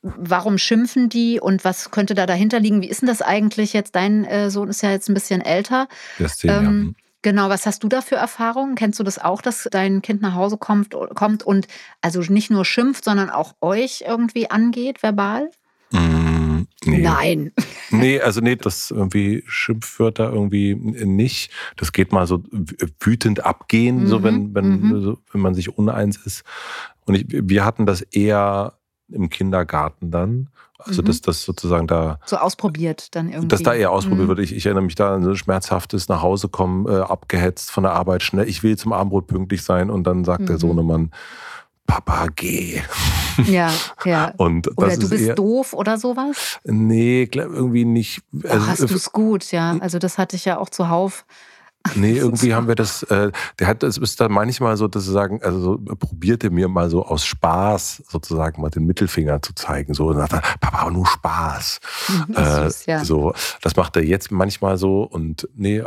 warum 0.03 0.59
schimpfen 0.59 1.09
die 1.09 1.41
und 1.41 1.65
was 1.65 1.91
könnte 1.91 2.15
da 2.15 2.27
dahinter 2.27 2.61
liegen? 2.61 2.83
Wie 2.83 2.89
ist 2.89 3.03
denn 3.03 3.09
das 3.09 3.23
eigentlich 3.23 3.73
jetzt? 3.73 3.95
Dein 3.95 4.25
äh, 4.25 4.51
Sohn 4.51 4.69
ist 4.69 4.83
ja 4.83 4.91
jetzt 4.91 5.09
ein 5.09 5.15
bisschen 5.15 5.41
älter. 5.41 5.89
Ist 6.19 6.39
zehn, 6.39 6.51
ähm, 6.51 6.95
ja. 6.97 7.08
Genau, 7.23 7.49
was 7.49 7.67
hast 7.67 7.83
du 7.83 7.89
da 7.89 8.01
für 8.01 8.15
Erfahrungen? 8.15 8.77
Kennst 8.77 9.01
du 9.01 9.05
das 9.05 9.19
auch, 9.19 9.43
dass 9.43 9.69
dein 9.71 10.03
Kind 10.03 10.23
nach 10.23 10.35
Hause 10.35 10.57
kommt, 10.57 10.95
kommt 11.15 11.43
und 11.43 11.67
also 12.01 12.21
nicht 12.21 12.51
nur 12.51 12.65
schimpft, 12.65 13.05
sondern 13.05 13.29
auch 13.29 13.55
euch 13.61 14.05
irgendwie 14.07 14.51
angeht, 14.51 15.03
verbal? 15.03 15.51
Mm, 15.91 16.63
nee. 16.85 16.99
Nein. 16.99 17.53
Nee, 17.91 18.21
also 18.21 18.43
nee, 18.43 18.55
das 18.55 18.91
irgendwie 18.91 19.43
Schimpfwörter 19.47 20.31
irgendwie 20.31 20.75
nicht. 20.75 21.51
Das 21.79 21.93
geht 21.93 22.13
mal 22.13 22.27
so 22.27 22.45
wütend 23.01 23.47
abgehen, 23.47 24.01
mhm. 24.01 24.07
so 24.09 24.23
wenn, 24.23 24.55
wenn, 24.55 24.81
mhm. 24.81 25.01
so, 25.01 25.19
wenn 25.33 25.41
man 25.41 25.55
sich 25.55 25.79
uneins 25.79 26.19
ist. 26.19 26.45
Und 27.07 27.15
ich, 27.15 27.25
wir 27.31 27.65
hatten 27.65 27.87
das 27.87 28.03
eher 28.03 28.78
im 29.11 29.29
Kindergarten 29.31 30.11
dann. 30.11 30.49
Also, 30.79 31.03
mhm. 31.03 31.07
dass 31.07 31.21
das 31.21 31.43
sozusagen 31.43 31.89
da. 31.89 32.21
So 32.25 32.37
ausprobiert 32.37 33.15
dann 33.17 33.29
irgendwie. 33.29 33.49
Dass 33.49 33.63
da 33.63 33.75
eher 33.75 33.91
ausprobiert 33.91 34.27
mhm. 34.27 34.29
wird. 34.29 34.39
Ich, 34.39 34.55
ich, 34.55 34.65
erinnere 34.65 34.85
mich 34.85 34.95
da 34.95 35.15
an 35.15 35.25
so 35.25 35.31
ein 35.31 35.37
schmerzhaftes 35.37 36.09
nach 36.09 36.23
Hause 36.23 36.49
kommen, 36.49 36.87
äh, 36.87 37.01
abgehetzt 37.01 37.73
von 37.73 37.83
der 37.83 37.95
Arbeit, 37.95 38.23
schnell, 38.23 38.49
ich 38.49 38.63
will 38.63 38.79
zum 38.79 38.93
Abendbrot 38.93 39.27
pünktlich 39.27 39.63
sein 39.63 39.91
und 39.91 40.05
dann 40.05 40.25
sagt 40.25 40.43
mhm. 40.43 40.47
der 40.47 40.59
Sohnemann, 40.59 41.11
Papa, 41.89 42.27
geh. 42.37 42.83
Ja, 43.47 43.73
ja. 44.05 44.33
Und 44.37 44.69
oder 44.77 44.95
du 44.97 45.09
bist 45.09 45.25
eher, 45.25 45.35
doof 45.35 45.73
oder 45.73 45.97
sowas? 45.97 46.61
Nee, 46.65 47.29
irgendwie 47.33 47.87
nicht. 47.87 48.23
Also, 48.45 48.57
Ach, 48.61 48.69
hast 48.69 48.91
du 48.91 48.95
es 48.95 49.11
gut, 49.11 49.51
ja. 49.53 49.77
Also 49.81 49.99
das 49.99 50.19
hatte 50.19 50.37
ich 50.37 50.45
ja 50.45 50.59
auch 50.59 50.69
zuhauf. 50.69 51.25
Nee, 51.95 52.13
irgendwie 52.19 52.55
haben 52.55 52.69
wir 52.69 52.75
das, 52.75 53.03
äh, 53.05 53.31
der 53.59 53.67
hat, 53.67 53.83
es 53.83 53.99
ist 53.99 54.21
dann 54.21 54.33
manchmal 54.33 54.77
so, 54.77 54.89
dass 54.89 55.05
sie 55.05 55.13
sagen, 55.13 55.41
also 55.43 55.61
so, 55.61 55.79
probierte 55.97 56.51
mir 56.51 56.69
mal 56.69 56.91
so 56.91 57.05
aus 57.05 57.25
Spaß 57.25 58.05
sozusagen 58.09 58.61
mal 58.61 58.71
den 58.71 58.85
Mittelfinger 58.85 59.43
zu 59.43 59.55
zeigen, 59.55 59.95
so, 59.95 60.09
und 60.09 60.17
sagt 60.17 60.33
dann, 60.33 60.43
Papa, 60.61 60.91
nur 60.91 61.07
Spaß. 61.07 61.81
äh, 62.35 62.65
süß, 62.65 62.87
ja. 62.87 63.05
So, 63.05 63.33
das 63.63 63.77
macht 63.77 63.97
er 63.97 64.05
jetzt 64.05 64.31
manchmal 64.31 64.77
so 64.77 65.03
und 65.03 65.49
nee, 65.55 65.83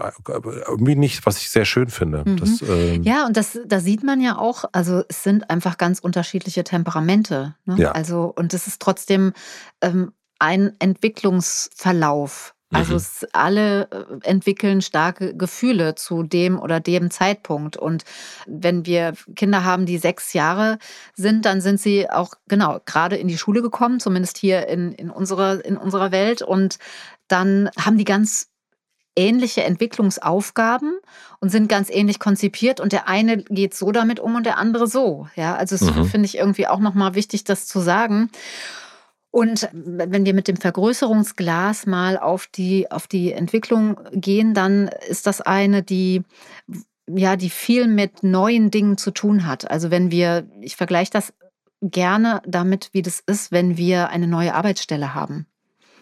irgendwie 0.67 0.95
nicht, 0.95 1.25
was 1.25 1.37
ich 1.37 1.49
sehr 1.49 1.65
schön 1.65 1.89
finde. 1.89 2.23
Mhm. 2.25 2.37
Das, 2.37 2.61
ähm, 2.61 3.03
ja, 3.03 3.25
und 3.25 3.37
das, 3.37 3.59
da 3.65 3.79
sieht 3.79 4.03
man 4.03 4.21
ja 4.21 4.37
auch, 4.37 4.65
also 4.71 5.03
es 5.09 5.23
sind 5.23 5.49
einfach 5.49 5.77
ganz 5.77 5.99
unterschiedliche 5.99 6.63
Temperamente. 6.63 7.55
Ne? 7.65 7.75
Ja. 7.77 7.91
Also, 7.91 8.33
und 8.35 8.53
es 8.53 8.67
ist 8.67 8.81
trotzdem 8.81 9.33
ähm, 9.81 10.11
ein 10.39 10.73
Entwicklungsverlauf. 10.79 12.55
Also 12.71 12.93
mhm. 12.93 12.97
es, 12.97 13.27
alle 13.33 13.89
äh, 13.91 14.27
entwickeln 14.27 14.81
starke 14.81 15.35
Gefühle 15.35 15.95
zu 15.95 16.23
dem 16.23 16.59
oder 16.59 16.79
dem 16.79 17.11
Zeitpunkt. 17.11 17.77
Und 17.77 18.03
wenn 18.47 18.85
wir 18.85 19.13
Kinder 19.35 19.63
haben, 19.63 19.85
die 19.85 19.97
sechs 19.97 20.33
Jahre 20.33 20.77
sind, 21.13 21.45
dann 21.45 21.61
sind 21.61 21.79
sie 21.79 22.09
auch 22.09 22.33
genau 22.47 22.79
gerade 22.85 23.17
in 23.17 23.27
die 23.27 23.37
Schule 23.37 23.61
gekommen, 23.61 23.99
zumindest 23.99 24.37
hier 24.37 24.67
in, 24.67 24.93
in, 24.93 25.09
unserer, 25.09 25.63
in 25.63 25.77
unserer 25.77 26.11
Welt. 26.11 26.41
Und 26.41 26.79
dann 27.27 27.69
haben 27.77 27.97
die 27.97 28.05
ganz 28.05 28.47
ähnliche 29.15 29.63
Entwicklungsaufgaben 29.63 30.93
und 31.39 31.49
sind 31.49 31.67
ganz 31.67 31.89
ähnlich 31.89 32.19
konzipiert 32.19 32.79
und 32.79 32.93
der 32.93 33.09
eine 33.09 33.37
geht 33.43 33.73
so 33.73 33.91
damit 33.91 34.19
um 34.19 34.35
und 34.35 34.45
der 34.45 34.57
andere 34.57 34.87
so. 34.87 35.27
Ja, 35.35 35.55
also 35.55 35.77
das 35.77 35.95
mhm. 35.95 36.05
finde 36.05 36.25
ich 36.27 36.37
irgendwie 36.37 36.67
auch 36.67 36.79
nochmal 36.79 37.13
wichtig, 37.15 37.43
das 37.43 37.67
zu 37.67 37.79
sagen. 37.81 38.29
Und 39.31 39.69
wenn 39.71 40.25
wir 40.25 40.33
mit 40.33 40.49
dem 40.49 40.57
Vergrößerungsglas 40.57 41.85
mal 41.85 42.17
auf 42.17 42.47
die, 42.47 42.91
auf 42.91 43.07
die 43.07 43.31
Entwicklung 43.31 43.97
gehen, 44.11 44.53
dann 44.53 44.89
ist 45.07 45.25
das 45.25 45.39
eine, 45.39 45.83
die 45.83 46.23
ja, 47.07 47.35
die 47.35 47.49
viel 47.49 47.87
mit 47.87 48.23
neuen 48.23 48.71
Dingen 48.71 48.97
zu 48.97 49.11
tun 49.11 49.45
hat. 49.45 49.69
Also 49.69 49.91
wenn 49.91 50.11
wir, 50.11 50.47
ich 50.61 50.75
vergleiche 50.75 51.11
das 51.11 51.33
gerne 51.81 52.41
damit, 52.45 52.89
wie 52.93 53.01
das 53.01 53.21
ist, 53.25 53.51
wenn 53.51 53.77
wir 53.77 54.09
eine 54.09 54.27
neue 54.27 54.53
Arbeitsstelle 54.53 55.13
haben. 55.13 55.47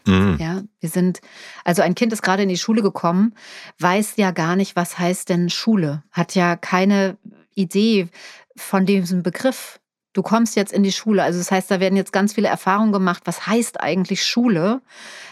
Mhm. 0.06 0.38
Ja, 0.40 0.62
wir 0.80 0.90
sind, 0.90 1.22
also 1.64 1.82
ein 1.82 1.96
Kind 1.96 2.14
ist 2.14 2.22
gerade 2.22 2.44
in 2.44 2.50
die 2.50 2.58
Schule 2.58 2.82
gekommen, 2.82 3.34
weiß 3.80 4.16
ja 4.18 4.32
gar 4.32 4.56
nicht, 4.56 4.76
was 4.76 5.00
heißt 5.00 5.30
denn 5.30 5.50
Schule, 5.50 6.04
hat 6.12 6.36
ja 6.36 6.56
keine 6.56 7.18
Idee 7.56 8.08
von 8.56 8.86
diesem 8.86 9.24
Begriff 9.24 9.79
du 10.14 10.22
kommst 10.22 10.56
jetzt 10.56 10.74
in 10.74 10.84
die 10.84 10.92
Schule. 10.92 11.24
Also 11.24 11.40
das 11.40 11.52
heißt, 11.52 11.70
da 11.70 11.80
werden 11.80 11.96
jetzt 11.96 12.14
ganz 12.14 12.34
viele 12.34 12.48
Erfahrungen 12.48 12.92
gemacht. 12.92 13.24
Was 13.26 13.48
heißt 13.48 13.80
eigentlich 13.82 14.26
Schule? 14.26 14.82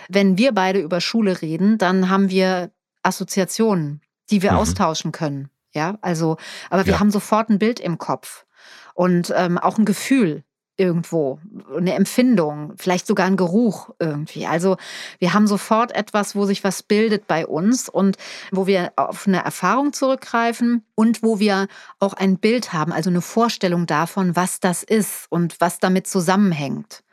Wenn 0.10 0.38
wir 0.38 0.54
beide 0.54 0.80
über 0.80 1.02
Schule 1.02 1.42
reden, 1.42 1.78
dann 1.78 2.10
haben 2.10 2.30
wir 2.30 2.72
Assoziationen, 3.04 4.02
die 4.30 4.42
wir 4.42 4.54
mhm. 4.54 4.58
austauschen 4.60 5.12
können. 5.12 5.50
Ja, 5.74 5.98
also, 6.02 6.38
aber 6.70 6.86
wir 6.86 6.94
ja. 6.94 7.00
haben 7.00 7.12
sofort 7.12 7.50
ein 7.50 7.60
Bild 7.60 7.80
im 7.80 7.98
Kopf 7.98 8.46
und 8.94 9.32
ähm, 9.36 9.58
auch 9.58 9.78
ein 9.78 9.86
Gefühl 9.86 10.44
irgendwo, 10.78 11.40
eine 11.76 11.94
Empfindung, 11.94 12.74
vielleicht 12.78 13.08
sogar 13.08 13.26
ein 13.26 13.36
Geruch 13.36 13.90
irgendwie. 14.00 14.46
Also 14.46 14.78
wir 15.20 15.34
haben 15.34 15.48
sofort 15.48 15.92
etwas, 15.94 16.36
wo 16.36 16.46
sich 16.46 16.64
was 16.64 16.84
bildet 16.84 17.28
bei 17.28 17.46
uns 17.46 17.90
und 17.90 18.18
wo 18.52 18.68
wir 18.68 18.94
auf 18.96 19.28
eine 19.28 19.44
Erfahrung 19.44 19.92
zurückgreifen 19.92 20.86
und 20.96 21.24
wo 21.24 21.40
wir 21.40 21.68
auch 22.00 22.14
ein 22.14 22.38
Bild 22.38 22.74
haben, 22.74 22.94
also 22.94 23.10
eine 23.10 23.22
Vorstellung 23.22 23.88
davon, 23.88 24.36
was 24.36 24.60
das 24.60 24.84
ist 24.84 25.26
und 25.30 25.60
was 25.60 25.80
damit 25.80 26.08
zusammenhängt. 26.08 27.04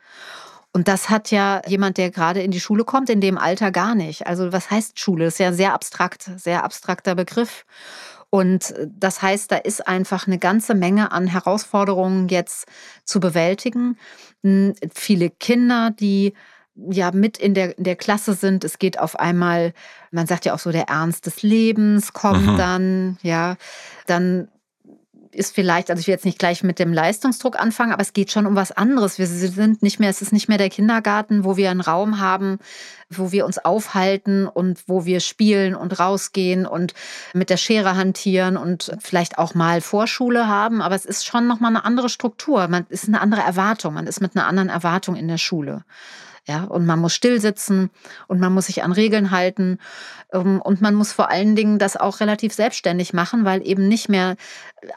Und 0.71 0.89
das 0.89 1.09
hat 1.09 1.31
ja 1.31 1.61
jemand, 1.67 1.97
der 1.97 2.11
gerade 2.11 2.41
in 2.41 2.51
die 2.51 2.59
Schule 2.59 2.83
kommt, 2.83 3.09
in 3.09 3.21
dem 3.21 3.37
Alter 3.37 3.71
gar 3.71 3.95
nicht. 3.95 4.27
Also 4.27 4.51
was 4.51 4.69
heißt 4.69 4.99
Schule? 4.99 5.23
Das 5.23 5.35
ist 5.35 5.39
ja 5.39 5.53
sehr 5.53 5.73
abstrakt, 5.73 6.29
sehr 6.35 6.65
abstrakter 6.65 7.15
Begriff. 7.15 7.65
Und 8.29 8.73
das 8.87 9.21
heißt, 9.21 9.51
da 9.51 9.57
ist 9.57 9.87
einfach 9.87 10.27
eine 10.27 10.37
ganze 10.37 10.75
Menge 10.75 11.11
an 11.11 11.27
Herausforderungen 11.27 12.27
jetzt 12.27 12.67
zu 13.03 13.19
bewältigen. 13.19 13.97
Viele 14.93 15.29
Kinder, 15.29 15.91
die 15.91 16.33
ja 16.75 17.11
mit 17.11 17.37
in 17.37 17.53
der, 17.53 17.77
in 17.77 17.85
der 17.85 17.95
Klasse 17.95 18.33
sind. 18.33 18.63
Es 18.63 18.79
geht 18.79 18.99
auf 18.99 19.17
einmal, 19.17 19.73
man 20.11 20.27
sagt 20.27 20.45
ja 20.45 20.53
auch 20.53 20.59
so, 20.59 20.71
der 20.71 20.89
Ernst 20.89 21.25
des 21.25 21.41
Lebens 21.41 22.13
kommt 22.13 22.45
mhm. 22.45 22.57
dann, 22.57 23.17
ja, 23.21 23.55
dann 24.07 24.49
ist 25.35 25.53
vielleicht, 25.53 25.89
also 25.89 25.99
ich 25.99 26.07
will 26.07 26.13
jetzt 26.13 26.25
nicht 26.25 26.39
gleich 26.39 26.63
mit 26.63 26.79
dem 26.79 26.93
Leistungsdruck 26.93 27.59
anfangen, 27.59 27.91
aber 27.91 28.01
es 28.01 28.13
geht 28.13 28.31
schon 28.31 28.45
um 28.45 28.55
was 28.55 28.71
anderes. 28.71 29.19
Wir 29.19 29.27
sind 29.27 29.83
nicht 29.83 29.99
mehr, 29.99 30.09
es 30.09 30.21
ist 30.21 30.33
nicht 30.33 30.49
mehr 30.49 30.57
der 30.57 30.69
Kindergarten, 30.69 31.43
wo 31.43 31.57
wir 31.57 31.69
einen 31.69 31.81
Raum 31.81 32.19
haben, 32.19 32.59
wo 33.09 33.31
wir 33.31 33.45
uns 33.45 33.57
aufhalten 33.57 34.47
und 34.47 34.83
wo 34.87 35.05
wir 35.05 35.19
spielen 35.19 35.75
und 35.75 35.99
rausgehen 35.99 36.65
und 36.65 36.93
mit 37.33 37.49
der 37.49 37.57
Schere 37.57 37.95
hantieren 37.95 38.57
und 38.57 38.95
vielleicht 38.99 39.37
auch 39.37 39.53
mal 39.53 39.81
Vorschule 39.81 40.47
haben, 40.47 40.81
aber 40.81 40.95
es 40.95 41.05
ist 41.05 41.25
schon 41.25 41.47
nochmal 41.47 41.71
eine 41.71 41.85
andere 41.85 42.09
Struktur. 42.09 42.67
Man 42.67 42.85
ist 42.89 43.07
eine 43.07 43.21
andere 43.21 43.41
Erwartung. 43.41 43.93
Man 43.93 44.07
ist 44.07 44.21
mit 44.21 44.35
einer 44.35 44.47
anderen 44.47 44.69
Erwartung 44.69 45.15
in 45.15 45.27
der 45.27 45.37
Schule. 45.37 45.83
Ja, 46.47 46.65
und 46.65 46.85
man 46.85 46.99
muss 46.99 47.15
still 47.15 47.41
sitzen 47.41 47.89
und 48.27 48.39
man 48.39 48.53
muss 48.53 48.67
sich 48.67 48.83
an 48.83 48.91
Regeln 48.91 49.31
halten 49.31 49.79
ähm, 50.31 50.61
und 50.61 50.79
man 50.79 50.93
muss 50.93 51.11
vor 51.11 51.31
allen 51.31 51.55
Dingen 51.55 51.79
das 51.79 51.97
auch 51.97 52.19
relativ 52.19 52.53
selbstständig 52.53 53.13
machen, 53.13 53.45
weil 53.45 53.67
eben 53.67 53.87
nicht 53.87 54.09
mehr 54.09 54.35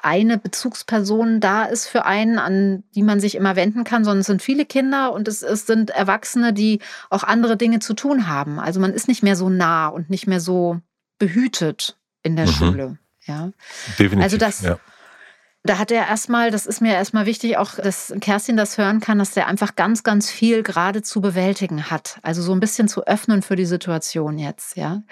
eine 0.03 0.37
Bezugsperson 0.37 1.41
da 1.41 1.65
ist 1.65 1.87
für 1.87 2.05
einen, 2.05 2.39
an 2.39 2.85
die 2.95 3.03
man 3.03 3.19
sich 3.19 3.35
immer 3.35 3.57
wenden 3.57 3.85
kann, 3.85 4.05
sondern 4.05 4.21
es 4.21 4.27
sind 4.27 4.43
viele 4.43 4.67
Kinder 4.67 5.13
und 5.15 5.27
es, 5.27 5.43
es 5.43 5.67
sind 5.67 5.89
Erwachsene, 5.89 6.53
die 6.53 6.81
auch 7.09 7.25
andere 7.25 7.57
Dinge 7.57 7.79
zu 7.79 7.95
tun 7.95 8.29
haben. 8.29 8.59
Also 8.59 8.79
man 8.79 8.93
ist 8.93 9.09
nicht 9.09 9.23
mehr 9.23 9.37
so 9.37 9.49
nah 9.49 9.89
und 9.89 10.11
nicht 10.11 10.27
mehr 10.27 10.41
so 10.41 10.81
behütet 11.19 11.97
in 12.23 12.37
der 12.37 12.47
mhm. 12.47 12.51
Schule. 12.51 12.99
Ja. 13.25 13.53
Definitiv. 13.99 14.23
Also 14.23 14.37
das, 14.37 14.61
ja. 14.61 14.79
Da 15.65 15.79
hat 15.79 15.91
er 15.91 16.07
erstmal, 16.07 16.51
das 16.51 16.67
ist 16.67 16.81
mir 16.81 16.95
erstmal 16.95 17.27
wichtig, 17.27 17.57
auch, 17.59 17.75
dass 17.75 18.15
Kerstin 18.21 18.57
das 18.57 18.79
hören 18.79 19.01
kann, 19.01 19.19
dass 19.19 19.37
er 19.37 19.49
einfach 19.49 19.75
ganz, 19.75 20.03
ganz 20.03 20.31
viel 20.31 20.63
gerade 20.63 21.03
zu 21.03 21.21
bewältigen 21.21 21.91
hat. 21.91 22.19
Also 22.23 22.43
so 22.43 22.53
ein 22.53 22.61
bisschen 22.61 22.89
zu 22.89 23.07
öffnen 23.07 23.43
für 23.43 23.57
die 23.57 23.67
Situation 23.67 24.39
jetzt, 24.39 24.77
ja. 24.77 25.03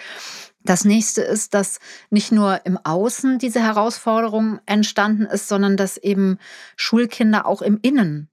Das 0.63 0.85
nächste 0.85 1.23
ist, 1.23 1.55
dass 1.55 1.79
nicht 2.11 2.33
nur 2.33 2.65
im 2.65 2.79
Außen 2.83 3.39
diese 3.39 3.61
Herausforderung 3.61 4.61
entstanden 4.67 5.27
ist, 5.27 5.49
sondern 5.49 5.77
dass 5.77 5.97
eben 5.97 6.39
Schulkinder 6.77 7.47
auch 7.47 7.63
im 7.63 7.79
Innen 7.83 8.31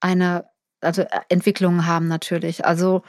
eine 0.00 0.48
also 0.80 1.02
äh, 1.02 1.20
Entwicklungen 1.28 1.86
haben 1.86 2.06
natürlich. 2.08 2.64
Also 2.64 3.02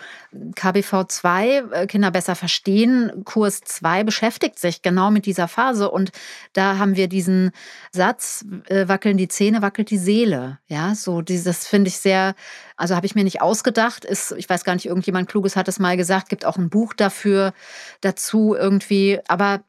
KBV 0.55 1.07
2, 1.07 1.63
äh, 1.71 1.88
Kinder 1.88 2.11
besser 2.11 2.35
verstehen, 2.35 3.23
Kurs 3.25 3.61
2 3.61 4.03
beschäftigt 4.03 4.59
sich 4.59 4.81
genau 4.81 5.11
mit 5.11 5.25
dieser 5.25 5.47
Phase 5.47 5.89
und 5.89 6.11
da 6.53 6.77
haben 6.77 6.95
wir 6.95 7.07
diesen 7.07 7.51
Satz, 7.91 8.45
äh, 8.67 8.88
wackeln 8.88 9.17
die 9.17 9.27
Zähne, 9.27 9.61
wackelt 9.61 9.89
die 9.89 9.97
Seele. 9.97 10.59
Ja, 10.67 10.95
so 10.95 11.21
dieses 11.21 11.67
finde 11.67 11.89
ich 11.89 11.97
sehr, 11.97 12.35
also 12.75 12.95
habe 12.95 13.05
ich 13.05 13.15
mir 13.15 13.23
nicht 13.23 13.41
ausgedacht, 13.41 14.05
ist, 14.05 14.31
ich 14.31 14.49
weiß 14.49 14.63
gar 14.63 14.73
nicht, 14.73 14.85
irgendjemand 14.85 15.29
Kluges 15.29 15.55
hat 15.55 15.67
es 15.67 15.79
mal 15.79 15.97
gesagt, 15.97 16.29
gibt 16.29 16.45
auch 16.45 16.57
ein 16.57 16.69
Buch 16.69 16.93
dafür, 16.93 17.53
dazu 18.01 18.55
irgendwie, 18.55 19.19
aber 19.27 19.61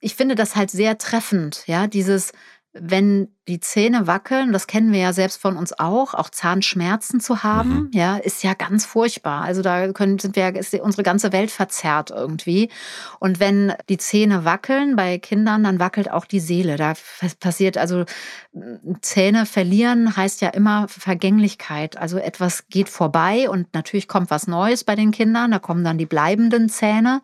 ich 0.00 0.14
finde 0.14 0.34
das 0.34 0.56
halt 0.56 0.70
sehr 0.70 0.98
treffend, 0.98 1.62
ja, 1.66 1.86
dieses 1.86 2.32
wenn 2.72 3.28
die 3.48 3.60
Zähne 3.60 4.06
wackeln, 4.06 4.52
das 4.52 4.66
kennen 4.66 4.92
wir 4.92 5.00
ja 5.00 5.12
selbst 5.14 5.40
von 5.40 5.56
uns 5.56 5.78
auch, 5.78 6.12
auch 6.12 6.28
Zahnschmerzen 6.28 7.18
zu 7.18 7.42
haben, 7.42 7.70
mhm. 7.70 7.90
ja, 7.92 8.18
ist 8.18 8.44
ja 8.44 8.52
ganz 8.52 8.84
furchtbar. 8.84 9.42
Also 9.42 9.62
da 9.62 9.90
können, 9.92 10.18
sind 10.18 10.36
wir, 10.36 10.54
ist 10.54 10.74
unsere 10.74 11.02
ganze 11.02 11.32
Welt 11.32 11.50
verzerrt 11.50 12.10
irgendwie. 12.10 12.68
Und 13.20 13.40
wenn 13.40 13.72
die 13.88 13.96
Zähne 13.96 14.44
wackeln 14.44 14.96
bei 14.96 15.18
Kindern, 15.18 15.64
dann 15.64 15.80
wackelt 15.80 16.10
auch 16.10 16.26
die 16.26 16.40
Seele. 16.40 16.76
Da 16.76 16.92
passiert 17.40 17.78
also 17.78 18.04
Zähne 19.00 19.46
verlieren 19.46 20.16
heißt 20.16 20.42
ja 20.42 20.50
immer 20.50 20.86
Vergänglichkeit. 20.88 21.96
Also 21.96 22.18
etwas 22.18 22.68
geht 22.68 22.90
vorbei 22.90 23.48
und 23.48 23.72
natürlich 23.72 24.08
kommt 24.08 24.30
was 24.30 24.46
Neues 24.46 24.84
bei 24.84 24.94
den 24.94 25.10
Kindern. 25.10 25.50
Da 25.50 25.58
kommen 25.58 25.84
dann 25.84 25.96
die 25.96 26.06
bleibenden 26.06 26.68
Zähne 26.68 27.22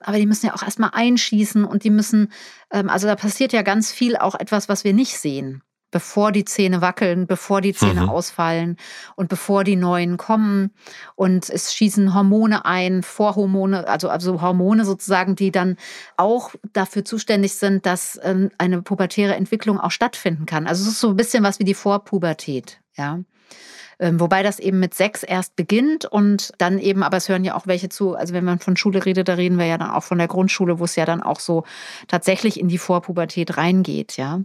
aber 0.00 0.18
die 0.18 0.26
müssen 0.26 0.46
ja 0.46 0.54
auch 0.54 0.62
erstmal 0.62 0.90
einschießen 0.92 1.64
und 1.64 1.84
die 1.84 1.90
müssen, 1.90 2.32
ähm, 2.70 2.88
also 2.88 3.06
da 3.06 3.16
passiert 3.16 3.52
ja 3.52 3.62
ganz 3.62 3.92
viel 3.92 4.16
auch 4.16 4.34
etwas, 4.34 4.68
was 4.68 4.84
wir 4.84 4.92
nicht 4.92 5.18
sehen 5.18 5.62
bevor 5.90 6.32
die 6.32 6.44
Zähne 6.44 6.82
wackeln, 6.82 7.26
bevor 7.26 7.60
die 7.60 7.72
Zähne 7.72 8.02
mhm. 8.02 8.08
ausfallen 8.10 8.76
und 9.14 9.28
bevor 9.28 9.64
die 9.64 9.76
neuen 9.76 10.16
kommen. 10.16 10.72
Und 11.14 11.48
es 11.48 11.72
schießen 11.72 12.12
Hormone 12.12 12.66
ein, 12.66 13.02
Vorhormone, 13.02 13.86
also, 13.88 14.08
also 14.08 14.42
Hormone 14.42 14.84
sozusagen, 14.84 15.36
die 15.36 15.50
dann 15.50 15.76
auch 16.16 16.54
dafür 16.72 17.04
zuständig 17.04 17.54
sind, 17.54 17.86
dass 17.86 18.20
ähm, 18.22 18.50
eine 18.58 18.82
pubertäre 18.82 19.36
Entwicklung 19.36 19.80
auch 19.80 19.90
stattfinden 19.90 20.44
kann. 20.44 20.66
Also 20.66 20.82
es 20.82 20.88
ist 20.88 21.00
so 21.00 21.08
ein 21.08 21.16
bisschen 21.16 21.44
was 21.44 21.60
wie 21.60 21.64
die 21.64 21.74
Vorpubertät, 21.74 22.80
ja. 22.96 23.20
Ähm, 23.98 24.20
wobei 24.20 24.42
das 24.42 24.58
eben 24.58 24.78
mit 24.78 24.94
sechs 24.94 25.22
erst 25.22 25.56
beginnt 25.56 26.04
und 26.04 26.52
dann 26.58 26.78
eben, 26.78 27.02
aber 27.02 27.16
es 27.16 27.28
hören 27.28 27.44
ja 27.44 27.54
auch 27.54 27.66
welche 27.66 27.88
zu, 27.88 28.14
also 28.14 28.34
wenn 28.34 28.44
man 28.44 28.58
von 28.58 28.76
Schule 28.76 29.04
redet, 29.06 29.28
da 29.28 29.34
reden 29.34 29.58
wir 29.58 29.64
ja 29.64 29.78
dann 29.78 29.90
auch 29.90 30.02
von 30.02 30.18
der 30.18 30.28
Grundschule, 30.28 30.78
wo 30.78 30.84
es 30.84 30.96
ja 30.96 31.06
dann 31.06 31.22
auch 31.22 31.40
so 31.40 31.64
tatsächlich 32.06 32.60
in 32.60 32.68
die 32.68 32.78
Vorpubertät 32.78 33.56
reingeht, 33.56 34.16
ja. 34.18 34.42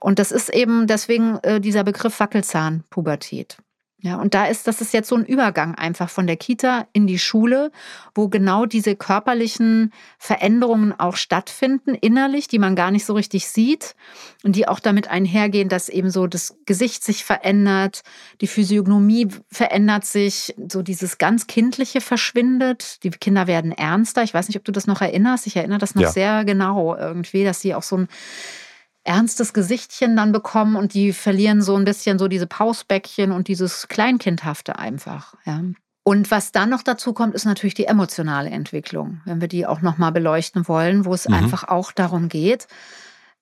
Und 0.00 0.18
das 0.18 0.30
ist 0.30 0.50
eben 0.50 0.86
deswegen 0.86 1.38
äh, 1.42 1.58
dieser 1.60 1.84
Begriff 1.84 2.20
Wackelzahnpubertät. 2.20 3.56
Ja, 4.00 4.20
und 4.20 4.34
da 4.34 4.44
ist, 4.44 4.66
das 4.66 4.82
ist 4.82 4.92
jetzt 4.92 5.08
so 5.08 5.16
ein 5.16 5.24
Übergang 5.24 5.74
einfach 5.74 6.10
von 6.10 6.26
der 6.26 6.36
Kita 6.36 6.86
in 6.92 7.06
die 7.06 7.18
Schule, 7.18 7.72
wo 8.14 8.28
genau 8.28 8.66
diese 8.66 8.94
körperlichen 8.94 9.90
Veränderungen 10.18 10.92
auch 10.92 11.16
stattfinden, 11.16 11.94
innerlich, 11.94 12.46
die 12.46 12.58
man 12.58 12.76
gar 12.76 12.90
nicht 12.90 13.06
so 13.06 13.14
richtig 13.14 13.48
sieht 13.48 13.96
und 14.44 14.54
die 14.54 14.68
auch 14.68 14.80
damit 14.80 15.08
einhergehen, 15.08 15.70
dass 15.70 15.88
eben 15.88 16.10
so 16.10 16.26
das 16.26 16.58
Gesicht 16.66 17.04
sich 17.04 17.24
verändert, 17.24 18.02
die 18.42 18.46
Physiognomie 18.48 19.28
verändert 19.50 20.04
sich, 20.04 20.54
so 20.70 20.82
dieses 20.82 21.16
ganz 21.16 21.46
Kindliche 21.46 22.02
verschwindet, 22.02 23.02
die 23.02 23.10
Kinder 23.10 23.46
werden 23.46 23.72
ernster. 23.72 24.22
Ich 24.22 24.34
weiß 24.34 24.48
nicht, 24.48 24.58
ob 24.58 24.64
du 24.64 24.72
das 24.72 24.86
noch 24.86 25.00
erinnerst. 25.00 25.46
Ich 25.46 25.56
erinnere 25.56 25.78
das 25.78 25.94
noch 25.94 26.02
ja. 26.02 26.12
sehr 26.12 26.44
genau 26.44 26.94
irgendwie, 26.94 27.44
dass 27.44 27.62
sie 27.62 27.74
auch 27.74 27.82
so 27.82 27.96
ein 27.96 28.08
ernstes 29.06 29.52
Gesichtchen 29.52 30.16
dann 30.16 30.32
bekommen 30.32 30.76
und 30.76 30.94
die 30.94 31.12
verlieren 31.12 31.62
so 31.62 31.76
ein 31.76 31.84
bisschen 31.84 32.18
so 32.18 32.28
diese 32.28 32.46
Pausbäckchen 32.46 33.32
und 33.32 33.48
dieses 33.48 33.88
Kleinkindhafte 33.88 34.78
einfach. 34.78 35.34
Ja. 35.44 35.62
Und 36.02 36.30
was 36.30 36.52
dann 36.52 36.70
noch 36.70 36.82
dazu 36.82 37.12
kommt, 37.12 37.34
ist 37.34 37.46
natürlich 37.46 37.74
die 37.74 37.86
emotionale 37.86 38.50
Entwicklung, 38.50 39.20
wenn 39.24 39.40
wir 39.40 39.48
die 39.48 39.66
auch 39.66 39.80
nochmal 39.80 40.12
beleuchten 40.12 40.68
wollen, 40.68 41.04
wo 41.04 41.14
es 41.14 41.28
mhm. 41.28 41.34
einfach 41.34 41.64
auch 41.64 41.92
darum 41.92 42.28
geht, 42.28 42.68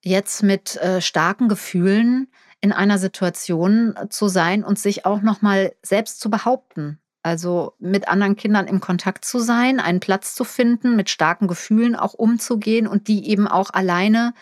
jetzt 0.03 0.43
mit 0.43 0.77
äh, 0.77 1.01
starken 1.01 1.49
Gefühlen 1.49 2.29
in 2.61 2.73
einer 2.73 2.99
Situation 2.99 3.95
zu 4.09 4.29
sein 4.29 4.65
und 4.65 4.79
sich 4.79 5.05
auch 5.05 5.21
nochmal 5.21 5.75
selbst 5.83 6.21
zu 6.21 6.31
behaupten. 6.31 6.99
Also 7.23 7.73
mit 7.79 8.09
anderen 8.09 8.37
Kindern 8.37 8.67
im 8.67 8.81
Kontakt 8.81 9.25
zu 9.25 9.39
sein, 9.39 9.81
einen 9.81 10.01
Platz 10.01 10.35
zu 10.35 10.45
finden, 10.45 10.95
mit 10.95 11.09
starken 11.09 11.49
Gefühlen 11.49 11.97
auch 11.97 12.13
umzugehen 12.13 12.87
und 12.87 13.09
die 13.09 13.29
eben 13.29 13.49
auch 13.49 13.71
alleine 13.71 14.35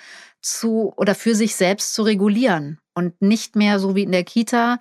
zu 0.42 0.92
oder 0.96 1.14
für 1.14 1.34
sich 1.34 1.56
selbst 1.56 1.94
zu 1.94 2.02
regulieren 2.02 2.78
und 2.94 3.20
nicht 3.22 3.56
mehr 3.56 3.78
so 3.78 3.94
wie 3.94 4.02
in 4.02 4.12
der 4.12 4.24
Kita. 4.24 4.78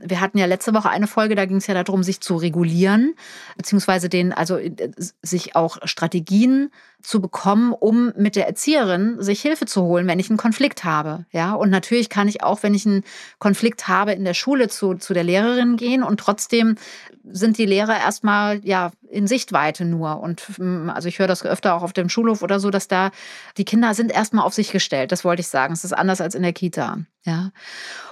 Wir 0.00 0.20
hatten 0.20 0.38
ja 0.38 0.46
letzte 0.46 0.74
Woche 0.74 0.90
eine 0.90 1.06
Folge, 1.06 1.34
da 1.34 1.44
ging 1.44 1.58
es 1.58 1.66
ja 1.66 1.80
darum, 1.80 2.02
sich 2.02 2.20
zu 2.20 2.36
regulieren, 2.36 3.14
beziehungsweise 3.56 4.08
den, 4.08 4.32
also 4.32 4.56
äh, 4.56 4.90
sich 5.22 5.54
auch 5.54 5.78
Strategien 5.84 6.70
zu 7.02 7.20
bekommen, 7.20 7.72
um 7.72 8.12
mit 8.16 8.36
der 8.36 8.46
Erzieherin 8.46 9.20
sich 9.20 9.42
Hilfe 9.42 9.66
zu 9.66 9.82
holen, 9.82 10.06
wenn 10.06 10.18
ich 10.18 10.30
einen 10.30 10.36
Konflikt 10.36 10.84
habe. 10.84 11.26
Ja, 11.30 11.54
und 11.54 11.70
natürlich 11.70 12.08
kann 12.08 12.28
ich 12.28 12.42
auch, 12.42 12.62
wenn 12.62 12.74
ich 12.74 12.86
einen 12.86 13.04
Konflikt 13.38 13.88
habe, 13.88 14.12
in 14.12 14.24
der 14.24 14.34
Schule 14.34 14.68
zu, 14.68 14.94
zu 14.94 15.14
der 15.14 15.24
Lehrerin 15.24 15.76
gehen 15.76 16.02
und 16.02 16.20
trotzdem 16.20 16.76
sind 17.24 17.58
die 17.58 17.66
Lehrer 17.66 17.98
erstmal 17.98 18.60
ja 18.64 18.90
in 19.08 19.26
Sichtweite 19.26 19.84
nur. 19.84 20.20
Und 20.20 20.40
hm, 20.56 20.90
also 20.90 21.08
ich 21.08 21.18
höre 21.18 21.28
das 21.28 21.44
öfter 21.44 21.74
auch 21.74 21.82
auf 21.82 21.92
dem 21.92 22.08
Schulhof 22.08 22.42
oder 22.42 22.58
so, 22.60 22.70
dass 22.70 22.88
da 22.88 23.10
die 23.56 23.64
Kinder 23.64 23.94
sind 23.94 24.12
erstmal 24.12 24.44
auf 24.44 24.54
sich 24.54 24.72
gestellt. 24.72 25.12
Das 25.12 25.24
wollte 25.24 25.40
ich 25.40 25.48
sagen. 25.48 25.72
Es 25.72 25.84
ist 25.84 25.92
anders 25.92 26.20
als 26.20 26.34
in 26.34 26.42
der 26.42 26.52
Kita. 26.52 26.98
Ja. 27.24 27.52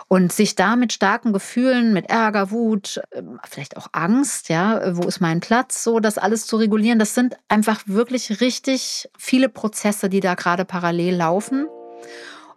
Und 0.08 0.32
sich 0.32 0.56
da 0.56 0.74
mit 0.74 0.92
starken 0.92 1.32
Gefühlen, 1.32 1.92
mit 1.92 2.10
Ärger, 2.10 2.50
Wut, 2.50 3.00
ähm, 3.12 3.38
vielleicht 3.48 3.76
auch 3.76 3.88
Angst, 3.92 4.48
ja, 4.48 4.96
wo 4.96 5.06
ist 5.06 5.20
mein 5.20 5.38
Platz, 5.38 5.84
so 5.84 6.00
das 6.00 6.18
alles 6.18 6.46
zu 6.46 6.56
regulieren, 6.56 6.98
das 6.98 7.14
sind 7.14 7.36
einfach 7.48 7.82
wirklich 7.86 8.40
richtig 8.40 8.79
viele 9.18 9.48
Prozesse, 9.48 10.08
die 10.08 10.20
da 10.20 10.34
gerade 10.34 10.64
parallel 10.64 11.16
laufen 11.16 11.68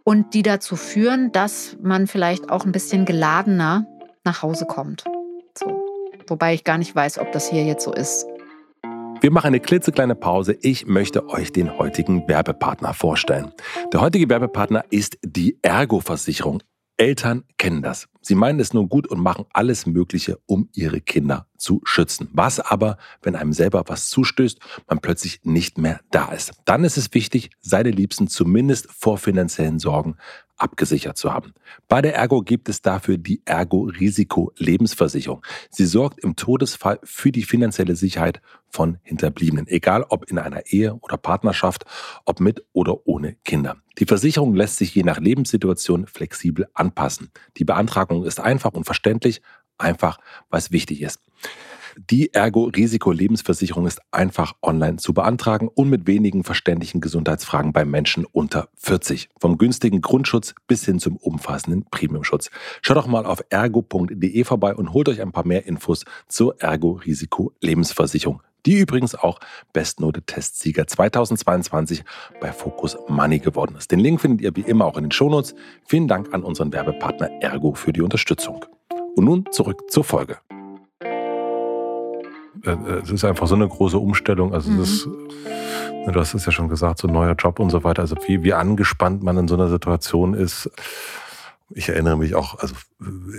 und 0.04 0.34
die 0.34 0.44
dazu 0.44 0.76
führen, 0.76 1.32
dass 1.32 1.78
man 1.82 2.08
vielleicht 2.08 2.50
auch 2.50 2.66
ein 2.66 2.72
bisschen 2.72 3.06
geladener 3.06 3.86
nach 4.24 4.42
Hause 4.42 4.66
kommt. 4.66 5.04
So. 5.58 5.84
Wobei 6.28 6.54
ich 6.54 6.64
gar 6.64 6.78
nicht 6.78 6.96
weiß, 6.96 7.20
ob 7.20 7.32
das 7.32 7.50
hier 7.50 7.64
jetzt 7.64 7.84
so 7.84 7.94
ist. 7.94 8.26
Wir 9.22 9.32
machen 9.32 9.48
eine 9.48 9.62
klitzekleine 9.62 10.16
Pause. 10.16 10.58
Ich 10.62 10.86
möchte 10.86 11.30
euch 11.30 11.54
den 11.54 11.78
heutigen 11.78 12.28
Werbepartner 12.28 12.94
vorstellen. 12.94 13.54
Der 13.94 14.02
heutige 14.02 14.28
Werbepartner 14.30 14.84
ist 14.90 15.18
die 15.24 15.58
Ergo-Versicherung. 15.62 16.62
Eltern 16.98 17.46
kennen 17.58 17.82
das. 17.82 18.10
Sie 18.24 18.36
meinen 18.36 18.60
es 18.60 18.74
nur 18.74 18.88
gut 18.88 19.08
und 19.08 19.20
machen 19.20 19.46
alles 19.52 19.86
Mögliche, 19.86 20.40
um 20.46 20.70
ihre 20.74 21.02
Kinder 21.02 21.48
zu 21.58 21.82
schützen. 21.84 22.30
Was 22.32 22.60
aber, 22.60 22.98
wenn 23.22 23.36
einem 23.36 23.54
selber 23.54 23.84
was 23.88 24.10
zustößt, 24.10 24.60
man 24.88 25.00
plötzlich 25.00 25.42
nicht 25.44 25.78
mehr 25.78 26.00
da 26.10 26.32
ist? 26.32 26.54
Dann 26.66 26.86
ist 26.86 26.98
es 26.98 27.14
wichtig, 27.14 27.52
seine 27.62 27.92
Liebsten 27.92 28.28
zumindest 28.28 28.90
vor 28.92 29.18
finanziellen 29.18 29.78
Sorgen 29.78 30.16
abgesichert 30.58 31.18
zu 31.18 31.34
haben. 31.34 31.54
Bei 31.88 32.02
der 32.02 32.16
Ergo 32.16 32.42
gibt 32.42 32.70
es 32.70 32.82
dafür 32.82 33.18
die 33.18 33.42
Ergo 33.46 33.84
Risiko 33.84 34.52
Lebensversicherung. 34.58 35.44
Sie 35.70 35.86
sorgt 35.86 36.20
im 36.24 36.36
Todesfall 36.36 37.00
für 37.04 37.32
die 37.32 37.44
finanzielle 37.44 37.96
Sicherheit 37.96 38.42
von 38.70 38.98
Hinterbliebenen, 39.04 39.68
egal 39.68 40.06
ob 40.10 40.30
in 40.32 40.40
einer 40.40 40.66
Ehe 40.68 40.96
oder 40.96 41.18
Partnerschaft, 41.18 41.86
ob 42.26 42.40
mit 42.40 42.66
oder 42.72 43.06
ohne 43.06 43.36
Kinder. 43.44 43.76
Die 44.00 44.06
Versicherung 44.06 44.56
lässt 44.56 44.78
sich 44.78 44.96
je 44.96 45.04
nach 45.04 45.20
Lebenssituation 45.20 46.08
flexibel 46.08 46.68
anpassen. 46.74 47.30
Die 47.58 47.66
Beantragung 47.66 48.13
ist 48.22 48.40
einfach 48.40 48.74
und 48.74 48.86
verständlich, 48.86 49.42
einfach 49.78 50.20
weil 50.50 50.60
es 50.60 50.72
wichtig 50.72 51.02
ist. 51.02 51.20
Die 51.98 52.34
Ergo-Risiko-Lebensversicherung 52.34 53.86
ist 53.86 54.02
einfach 54.12 54.54
online 54.62 54.98
zu 54.98 55.14
beantragen 55.14 55.68
und 55.68 55.90
mit 55.90 56.08
wenigen 56.08 56.44
verständlichen 56.44 57.02
Gesundheitsfragen 57.02 57.74
bei 57.74 57.86
Menschen 57.86 58.26
unter 58.26 58.70
40. 58.76 59.30
Vom 59.40 59.58
günstigen 59.58 60.02
Grundschutz 60.02 60.56
bis 60.68 60.86
hin 60.86 61.00
zum 61.00 61.18
umfassenden 61.18 61.86
Premiumschutz. 61.90 62.50
Schaut 62.82 62.98
doch 62.98 63.08
mal 63.08 63.26
auf 63.26 63.44
ergo.de 63.50 64.44
vorbei 64.44 64.76
und 64.76 64.94
holt 64.94 65.10
euch 65.10 65.22
ein 65.22 65.32
paar 65.32 65.46
mehr 65.46 65.66
Infos 65.66 66.06
zur 66.28 66.60
Ergo-Risiko-Lebensversicherung 66.62 68.42
die 68.66 68.80
übrigens 68.80 69.14
auch 69.14 69.40
Bestnote-Testsieger 69.74 70.88
2022 70.88 72.06
bei 72.40 72.54
Focus 72.54 72.98
Money 73.10 73.40
geworden 73.40 73.76
ist. 73.78 73.92
Den 73.92 74.00
Link 74.00 74.22
findet 74.22 74.40
ihr 74.40 74.56
wie 74.56 74.62
immer 74.62 74.86
auch 74.86 74.96
in 74.96 75.04
den 75.04 75.12
Shownotes. 75.12 75.54
Vielen 75.86 76.08
Dank 76.08 76.34
an 76.34 76.44
unseren 76.44 76.72
Werbepartner 76.72 77.30
Ergo 77.42 77.74
für 77.74 77.92
die 77.92 78.02
Unterstützung. 78.02 78.66
Und 79.16 79.26
nun 79.26 79.46
zurück 79.52 79.92
zur 79.92 80.06
Folge. 80.06 80.38
Äh, 82.66 82.72
äh, 82.72 83.02
es 83.04 83.12
ist 83.12 83.26
einfach 83.26 83.48
so 83.48 83.56
eine 83.56 83.68
große 83.68 83.98
Umstellung. 83.98 84.54
Also 84.54 84.70
mhm. 84.70 84.82
es 84.82 84.92
ist, 84.92 85.08
ne, 85.08 86.12
du 86.12 86.20
hast 86.20 86.34
es 86.34 86.46
ja 86.46 86.52
schon 86.52 86.70
gesagt, 86.70 87.00
so 87.00 87.08
ein 87.08 87.14
neuer 87.14 87.36
Job 87.36 87.60
und 87.60 87.70
so 87.70 87.84
weiter. 87.84 88.02
Also 88.02 88.16
wie, 88.28 88.44
wie 88.44 88.54
angespannt 88.54 89.24
man 89.24 89.38
in 89.38 89.48
so 89.48 89.56
einer 89.56 89.70
Situation 89.70 90.34
ist. 90.34 90.70
Ich 91.76 91.90
erinnere 91.90 92.18
mich 92.18 92.36
auch, 92.36 92.60
also 92.60 92.76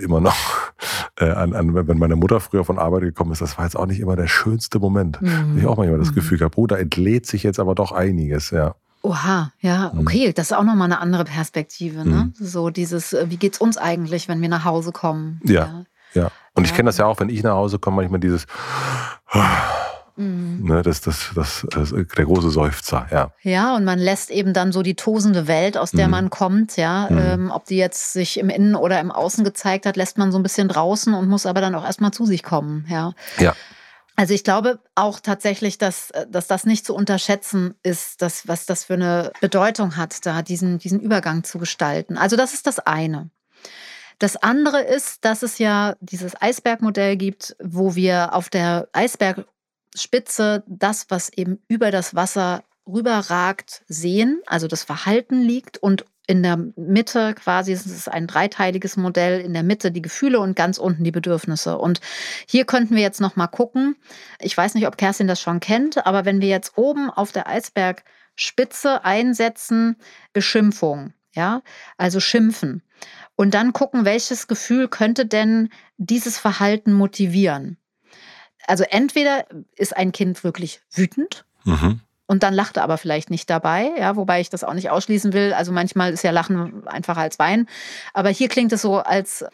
immer 0.03 0.19
noch 0.19 0.35
äh, 1.19 1.29
an, 1.29 1.53
an, 1.53 1.87
wenn 1.87 1.97
meine 1.97 2.17
Mutter 2.17 2.39
früher 2.39 2.65
von 2.65 2.79
Arbeit 2.79 3.03
gekommen 3.03 3.31
ist, 3.31 3.41
das 3.41 3.57
war 3.57 3.65
jetzt 3.65 3.77
auch 3.77 3.85
nicht 3.85 3.99
immer 3.99 4.15
der 4.15 4.27
schönste 4.27 4.79
Moment. 4.79 5.21
Mhm. 5.21 5.57
Ich 5.57 5.65
auch 5.65 5.77
manchmal 5.77 5.99
das 5.99 6.11
mhm. 6.11 6.15
Gefühl 6.15 6.37
gehabt, 6.37 6.57
oh, 6.57 6.67
da 6.67 6.75
entlädt 6.75 7.25
sich 7.25 7.43
jetzt 7.43 7.59
aber 7.59 7.75
doch 7.75 7.91
einiges, 7.91 8.51
ja. 8.51 8.75
Oha, 9.03 9.51
ja, 9.61 9.91
mhm. 9.93 9.99
okay, 9.99 10.33
das 10.33 10.47
ist 10.47 10.57
auch 10.57 10.63
nochmal 10.63 10.91
eine 10.91 10.99
andere 10.99 11.25
Perspektive, 11.25 12.09
ne? 12.09 12.33
Mhm. 12.39 12.45
So 12.45 12.71
dieses, 12.71 13.15
wie 13.25 13.37
geht's 13.37 13.59
uns 13.59 13.77
eigentlich, 13.77 14.27
wenn 14.27 14.41
wir 14.41 14.49
nach 14.49 14.65
Hause 14.65 14.91
kommen? 14.91 15.39
Ja. 15.43 15.53
ja. 15.53 15.83
Ja. 16.15 16.31
Und 16.53 16.65
ich 16.65 16.73
kenne 16.73 16.87
das 16.87 16.97
ja 16.97 17.05
auch, 17.05 17.19
wenn 17.19 17.29
ich 17.29 17.43
nach 17.43 17.53
Hause 17.53 17.79
komme, 17.79 17.97
manchmal 17.97 18.19
dieses 18.19 18.47
Mhm. 20.17 20.61
Ne, 20.63 20.81
das, 20.81 21.01
das, 21.01 21.31
das, 21.35 21.67
das 21.69 21.89
der 21.91 22.25
große 22.25 22.49
Seufzer, 22.49 23.05
ja. 23.11 23.31
Ja, 23.41 23.75
und 23.75 23.83
man 23.83 23.99
lässt 23.99 24.31
eben 24.31 24.53
dann 24.53 24.71
so 24.71 24.81
die 24.81 24.95
tosende 24.95 25.47
Welt, 25.47 25.77
aus 25.77 25.91
der 25.91 26.07
mhm. 26.07 26.11
man 26.11 26.29
kommt, 26.29 26.77
ja, 26.77 27.07
mhm. 27.09 27.17
ähm, 27.17 27.51
ob 27.51 27.65
die 27.65 27.75
jetzt 27.75 28.13
sich 28.13 28.39
im 28.39 28.49
Innen 28.49 28.75
oder 28.75 28.99
im 29.01 29.11
Außen 29.11 29.43
gezeigt 29.43 29.85
hat, 29.85 29.97
lässt 29.97 30.17
man 30.17 30.31
so 30.31 30.39
ein 30.39 30.43
bisschen 30.43 30.69
draußen 30.69 31.13
und 31.13 31.27
muss 31.27 31.45
aber 31.45 31.59
dann 31.59 31.75
auch 31.75 31.83
erstmal 31.83 32.11
zu 32.11 32.25
sich 32.25 32.43
kommen, 32.43 32.85
ja. 32.89 33.13
Ja. 33.39 33.53
Also 34.15 34.33
ich 34.33 34.45
glaube 34.45 34.79
auch 34.95 35.19
tatsächlich, 35.19 35.77
dass, 35.77 36.13
dass 36.29 36.47
das 36.47 36.65
nicht 36.65 36.85
zu 36.85 36.95
unterschätzen 36.95 37.75
ist, 37.83 38.21
dass, 38.21 38.47
was 38.47 38.65
das 38.65 38.85
für 38.85 38.93
eine 38.93 39.33
Bedeutung 39.41 39.97
hat, 39.97 40.25
da 40.25 40.41
diesen, 40.41 40.79
diesen 40.79 41.01
Übergang 41.01 41.43
zu 41.43 41.59
gestalten. 41.59 42.17
Also 42.17 42.37
das 42.37 42.53
ist 42.53 42.65
das 42.65 42.79
eine. 42.79 43.29
Das 44.19 44.37
andere 44.37 44.81
ist, 44.81 45.25
dass 45.25 45.43
es 45.43 45.57
ja 45.59 45.95
dieses 45.99 46.41
Eisbergmodell 46.41 47.17
gibt, 47.17 47.55
wo 47.61 47.95
wir 47.95 48.33
auf 48.33 48.49
der 48.49 48.87
Eisbergspitze 48.93 50.63
das, 50.67 51.07
was 51.09 51.29
eben 51.33 51.59
über 51.67 51.91
das 51.91 52.15
Wasser 52.15 52.63
rüberragt, 52.87 53.83
sehen, 53.87 54.41
also 54.45 54.67
das 54.67 54.83
Verhalten 54.83 55.41
liegt 55.41 55.77
und 55.77 56.05
in 56.27 56.41
der 56.41 56.57
Mitte 56.75 57.35
quasi 57.35 57.71
ist 57.71 57.85
es 57.85 58.07
ein 58.07 58.25
dreiteiliges 58.25 58.97
Modell, 58.97 59.41
in 59.41 59.53
der 59.53 59.63
Mitte 59.63 59.91
die 59.91 60.01
Gefühle 60.01 60.39
und 60.39 60.55
ganz 60.55 60.79
unten 60.79 61.03
die 61.03 61.11
Bedürfnisse. 61.11 61.77
Und 61.77 62.01
hier 62.47 62.65
könnten 62.65 62.95
wir 62.95 63.03
jetzt 63.03 63.21
noch 63.21 63.35
mal 63.35 63.47
gucken. 63.47 63.95
Ich 64.39 64.57
weiß 64.57 64.73
nicht, 64.73 64.87
ob 64.87 64.97
Kerstin 64.97 65.27
das 65.27 65.39
schon 65.39 65.59
kennt, 65.59 66.05
aber 66.05 66.25
wenn 66.25 66.41
wir 66.41 66.47
jetzt 66.47 66.77
oben 66.77 67.11
auf 67.11 67.31
der 67.31 67.47
Eisbergspitze 67.47 69.05
einsetzen 69.05 69.97
Beschimpfung, 70.33 71.13
ja, 71.35 71.61
also 71.97 72.19
schimpfen 72.19 72.81
und 73.35 73.53
dann 73.53 73.73
gucken, 73.73 74.05
welches 74.05 74.47
Gefühl 74.47 74.87
könnte 74.87 75.25
denn 75.25 75.69
dieses 75.97 76.37
Verhalten 76.37 76.93
motivieren. 76.93 77.77
Also 78.67 78.83
entweder 78.83 79.45
ist 79.75 79.95
ein 79.95 80.11
Kind 80.11 80.43
wirklich 80.43 80.81
wütend. 80.91 81.45
Mhm. 81.63 82.01
Und 82.27 82.41
dann 82.41 82.55
lacht 82.55 82.77
er 82.77 82.83
aber 82.83 82.97
vielleicht 82.97 83.29
nicht 83.29 83.49
dabei, 83.49 83.91
ja, 83.99 84.15
wobei 84.15 84.41
ich 84.41 84.49
das 84.49 84.63
auch 84.63 84.73
nicht 84.73 84.89
ausschließen 84.89 85.33
will. 85.33 85.53
Also 85.53 85.71
manchmal 85.71 86.11
ist 86.11 86.23
ja 86.23 86.31
Lachen 86.31 86.87
einfacher 86.87 87.21
als 87.21 87.37
Weinen. 87.37 87.67
Aber 88.13 88.29
hier 88.29 88.49
klingt 88.49 88.73
es 88.73 88.81
so, 88.81 88.97
als 88.97 89.45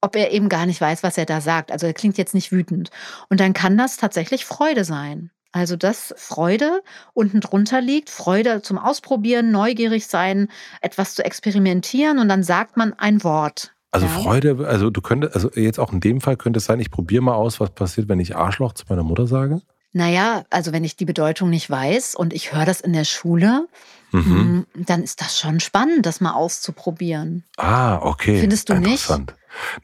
ob 0.00 0.16
er 0.16 0.32
eben 0.32 0.48
gar 0.48 0.66
nicht 0.66 0.80
weiß, 0.80 1.02
was 1.02 1.16
er 1.16 1.26
da 1.26 1.40
sagt. 1.40 1.70
Also 1.70 1.86
er 1.86 1.94
klingt 1.94 2.18
jetzt 2.18 2.34
nicht 2.34 2.50
wütend. 2.50 2.90
Und 3.28 3.38
dann 3.38 3.52
kann 3.52 3.78
das 3.78 3.96
tatsächlich 3.96 4.46
Freude 4.46 4.84
sein. 4.84 5.30
Also, 5.52 5.76
dass 5.76 6.14
Freude 6.16 6.82
unten 7.14 7.40
drunter 7.40 7.80
liegt, 7.80 8.10
Freude 8.10 8.60
zum 8.62 8.78
Ausprobieren, 8.78 9.50
neugierig 9.50 10.06
sein, 10.06 10.48
etwas 10.82 11.14
zu 11.14 11.24
experimentieren 11.24 12.18
und 12.18 12.28
dann 12.28 12.42
sagt 12.42 12.76
man 12.76 12.92
ein 12.94 13.24
Wort. 13.24 13.72
Also 13.90 14.06
ja. 14.06 14.12
Freude, 14.12 14.66
also 14.66 14.90
du 14.90 15.00
könntest, 15.00 15.34
also 15.34 15.50
jetzt 15.54 15.80
auch 15.80 15.92
in 15.92 16.00
dem 16.00 16.20
Fall 16.20 16.36
könnte 16.36 16.58
es 16.58 16.66
sein, 16.66 16.78
ich 16.80 16.90
probiere 16.90 17.22
mal 17.22 17.34
aus, 17.34 17.60
was 17.60 17.70
passiert, 17.70 18.08
wenn 18.08 18.20
ich 18.20 18.36
Arschloch 18.36 18.74
zu 18.74 18.84
meiner 18.88 19.02
Mutter 19.02 19.26
sage? 19.26 19.62
Naja, 19.92 20.44
also 20.50 20.72
wenn 20.72 20.84
ich 20.84 20.96
die 20.96 21.06
Bedeutung 21.06 21.48
nicht 21.48 21.70
weiß 21.70 22.14
und 22.14 22.34
ich 22.34 22.52
höre 22.52 22.66
das 22.66 22.82
in 22.82 22.92
der 22.92 23.04
Schule, 23.04 23.66
mhm. 24.12 24.66
Dann 24.74 25.02
ist 25.02 25.20
das 25.20 25.38
schon 25.38 25.60
spannend, 25.60 26.06
das 26.06 26.20
mal 26.20 26.32
auszuprobieren. 26.32 27.44
Ah, 27.56 27.98
okay. 28.02 28.40
Findest 28.40 28.68
du 28.68 28.74
nicht? 28.74 29.08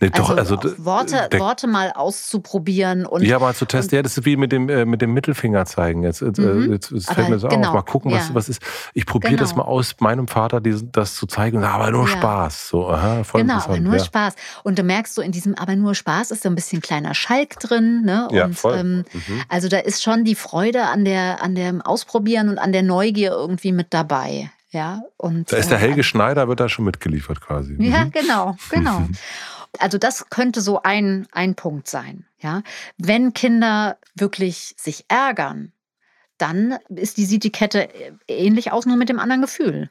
Nee, 0.00 0.10
doch, 0.10 0.30
also, 0.36 0.56
also 0.56 0.84
Worte, 0.84 1.28
der, 1.30 1.40
Worte 1.40 1.66
mal 1.66 1.92
auszuprobieren 1.92 3.06
und 3.06 3.22
ja, 3.22 3.38
mal 3.38 3.54
zu 3.54 3.64
testen. 3.64 3.96
ja, 3.96 4.02
das 4.02 4.18
ist 4.18 4.24
wie 4.24 4.36
mit 4.36 4.52
dem 4.52 4.68
äh, 4.68 4.84
mit 4.84 5.00
dem 5.02 5.12
Mittelfinger 5.14 5.64
zeigen. 5.66 6.02
Jetzt, 6.02 6.22
äh, 6.22 6.32
mhm. 6.36 6.72
jetzt, 6.72 6.90
jetzt 6.90 7.12
fällt 7.12 7.28
mir 7.28 7.38
so 7.38 7.48
genau. 7.48 7.68
auf. 7.68 7.74
Mal 7.74 7.82
gucken, 7.82 8.12
was, 8.12 8.28
ja. 8.28 8.34
was 8.34 8.48
ist. 8.48 8.62
Ich 8.92 9.06
probiere 9.06 9.32
genau. 9.32 9.42
das 9.42 9.56
mal 9.56 9.62
aus, 9.62 9.96
meinem 10.00 10.28
Vater 10.28 10.60
diesen, 10.60 10.92
das 10.92 11.14
zu 11.14 11.26
zeigen. 11.26 11.64
Aber 11.64 11.90
nur 11.90 12.08
ja. 12.08 12.16
Spaß. 12.16 12.68
So, 12.68 12.88
aha, 12.88 13.24
voll 13.24 13.42
genau, 13.42 13.58
aber 13.58 13.80
nur 13.80 13.96
ja. 13.96 14.04
Spaß. 14.04 14.34
Und 14.62 14.78
du 14.78 14.82
merkst 14.82 15.14
so 15.14 15.22
in 15.22 15.32
diesem 15.32 15.54
aber 15.54 15.76
nur 15.76 15.94
Spaß 15.94 16.30
ist 16.30 16.42
so 16.42 16.48
ein 16.48 16.54
bisschen 16.54 16.80
kleiner 16.80 17.14
Schalk 17.14 17.58
drin. 17.58 18.02
Ne? 18.04 18.28
Ja, 18.32 18.44
und, 18.46 18.54
voll. 18.54 18.76
Ähm, 18.76 19.04
mhm. 19.12 19.42
Also 19.48 19.68
da 19.68 19.78
ist 19.78 20.02
schon 20.02 20.24
die 20.24 20.34
Freude 20.34 20.84
an 20.84 21.04
der 21.04 21.42
an 21.42 21.54
dem 21.54 21.80
Ausprobieren 21.80 22.48
und 22.48 22.58
an 22.58 22.72
der 22.72 22.82
Neugier 22.82 23.32
irgendwie 23.32 23.72
mit 23.72 23.88
dabei. 23.90 24.13
Ja, 24.70 25.02
und, 25.16 25.52
da 25.52 25.56
ist 25.56 25.70
der 25.70 25.78
äh, 25.78 25.82
Helge 25.82 26.00
äh, 26.00 26.04
Schneider, 26.04 26.48
wird 26.48 26.58
da 26.58 26.68
schon 26.68 26.84
mitgeliefert 26.84 27.40
quasi. 27.40 27.76
Ja, 27.78 28.06
mhm. 28.06 28.10
genau, 28.10 28.56
genau. 28.70 29.08
Also 29.80 29.98
das 29.98 30.30
könnte 30.30 30.60
so 30.60 30.82
ein, 30.82 31.26
ein 31.32 31.56
Punkt 31.56 31.88
sein. 31.88 32.26
Ja? 32.38 32.62
Wenn 32.96 33.34
Kinder 33.34 33.98
wirklich 34.14 34.76
sich 34.78 35.04
ärgern, 35.08 35.72
dann 36.38 36.78
ist 36.88 37.16
die, 37.16 37.24
sieht 37.24 37.42
die 37.42 37.50
Kette 37.50 37.88
ähnlich 38.28 38.70
aus, 38.70 38.86
nur 38.86 38.96
mit 38.96 39.08
dem 39.08 39.18
anderen 39.18 39.42
Gefühl. 39.42 39.90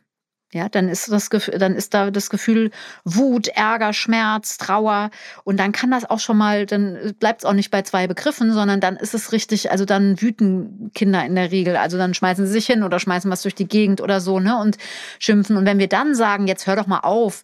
Ja, 0.54 0.70
dann 0.70 0.88
ist 0.88 1.12
das 1.12 1.32
Gefühl, 1.32 1.58
dann 1.58 1.76
ist 1.76 1.96
da 1.96 2.12
das 2.12 2.30
Gefühl 2.30 2.70
Wut, 3.04 3.48
Ärger, 3.48 3.92
Schmerz, 3.92 4.58
Trauer. 4.58 5.10
Und 5.44 5.60
dann 5.60 5.72
kann 5.72 5.90
das 5.90 6.08
auch 6.08 6.20
schon 6.20 6.38
mal, 6.38 6.68
dann 6.68 7.16
bleibt 7.20 7.42
es 7.42 7.46
auch 7.46 7.54
nicht 7.54 7.72
bei 7.72 7.82
zwei 7.82 8.06
Begriffen, 8.06 8.54
sondern 8.54 8.80
dann 8.80 8.96
ist 8.96 9.16
es 9.16 9.32
richtig, 9.32 9.72
also 9.72 9.86
dann 9.86 10.22
wüten 10.22 10.92
Kinder 10.94 11.26
in 11.26 11.34
der 11.34 11.52
Regel, 11.52 11.76
also 11.76 11.98
dann 11.98 12.14
schmeißen 12.14 12.46
sie 12.46 12.52
sich 12.54 12.68
hin 12.68 12.84
oder 12.84 13.00
schmeißen 13.00 13.32
was 13.32 13.42
durch 13.42 13.56
die 13.56 13.68
Gegend 13.68 14.00
oder 14.00 14.22
so, 14.22 14.40
ne, 14.40 14.58
und 14.60 14.78
schimpfen. 15.18 15.58
Und 15.58 15.66
wenn 15.66 15.80
wir 15.80 15.90
dann 15.90 16.14
sagen, 16.14 16.48
jetzt 16.48 16.68
hör 16.68 16.76
doch 16.76 16.88
mal 16.88 17.00
auf, 17.00 17.44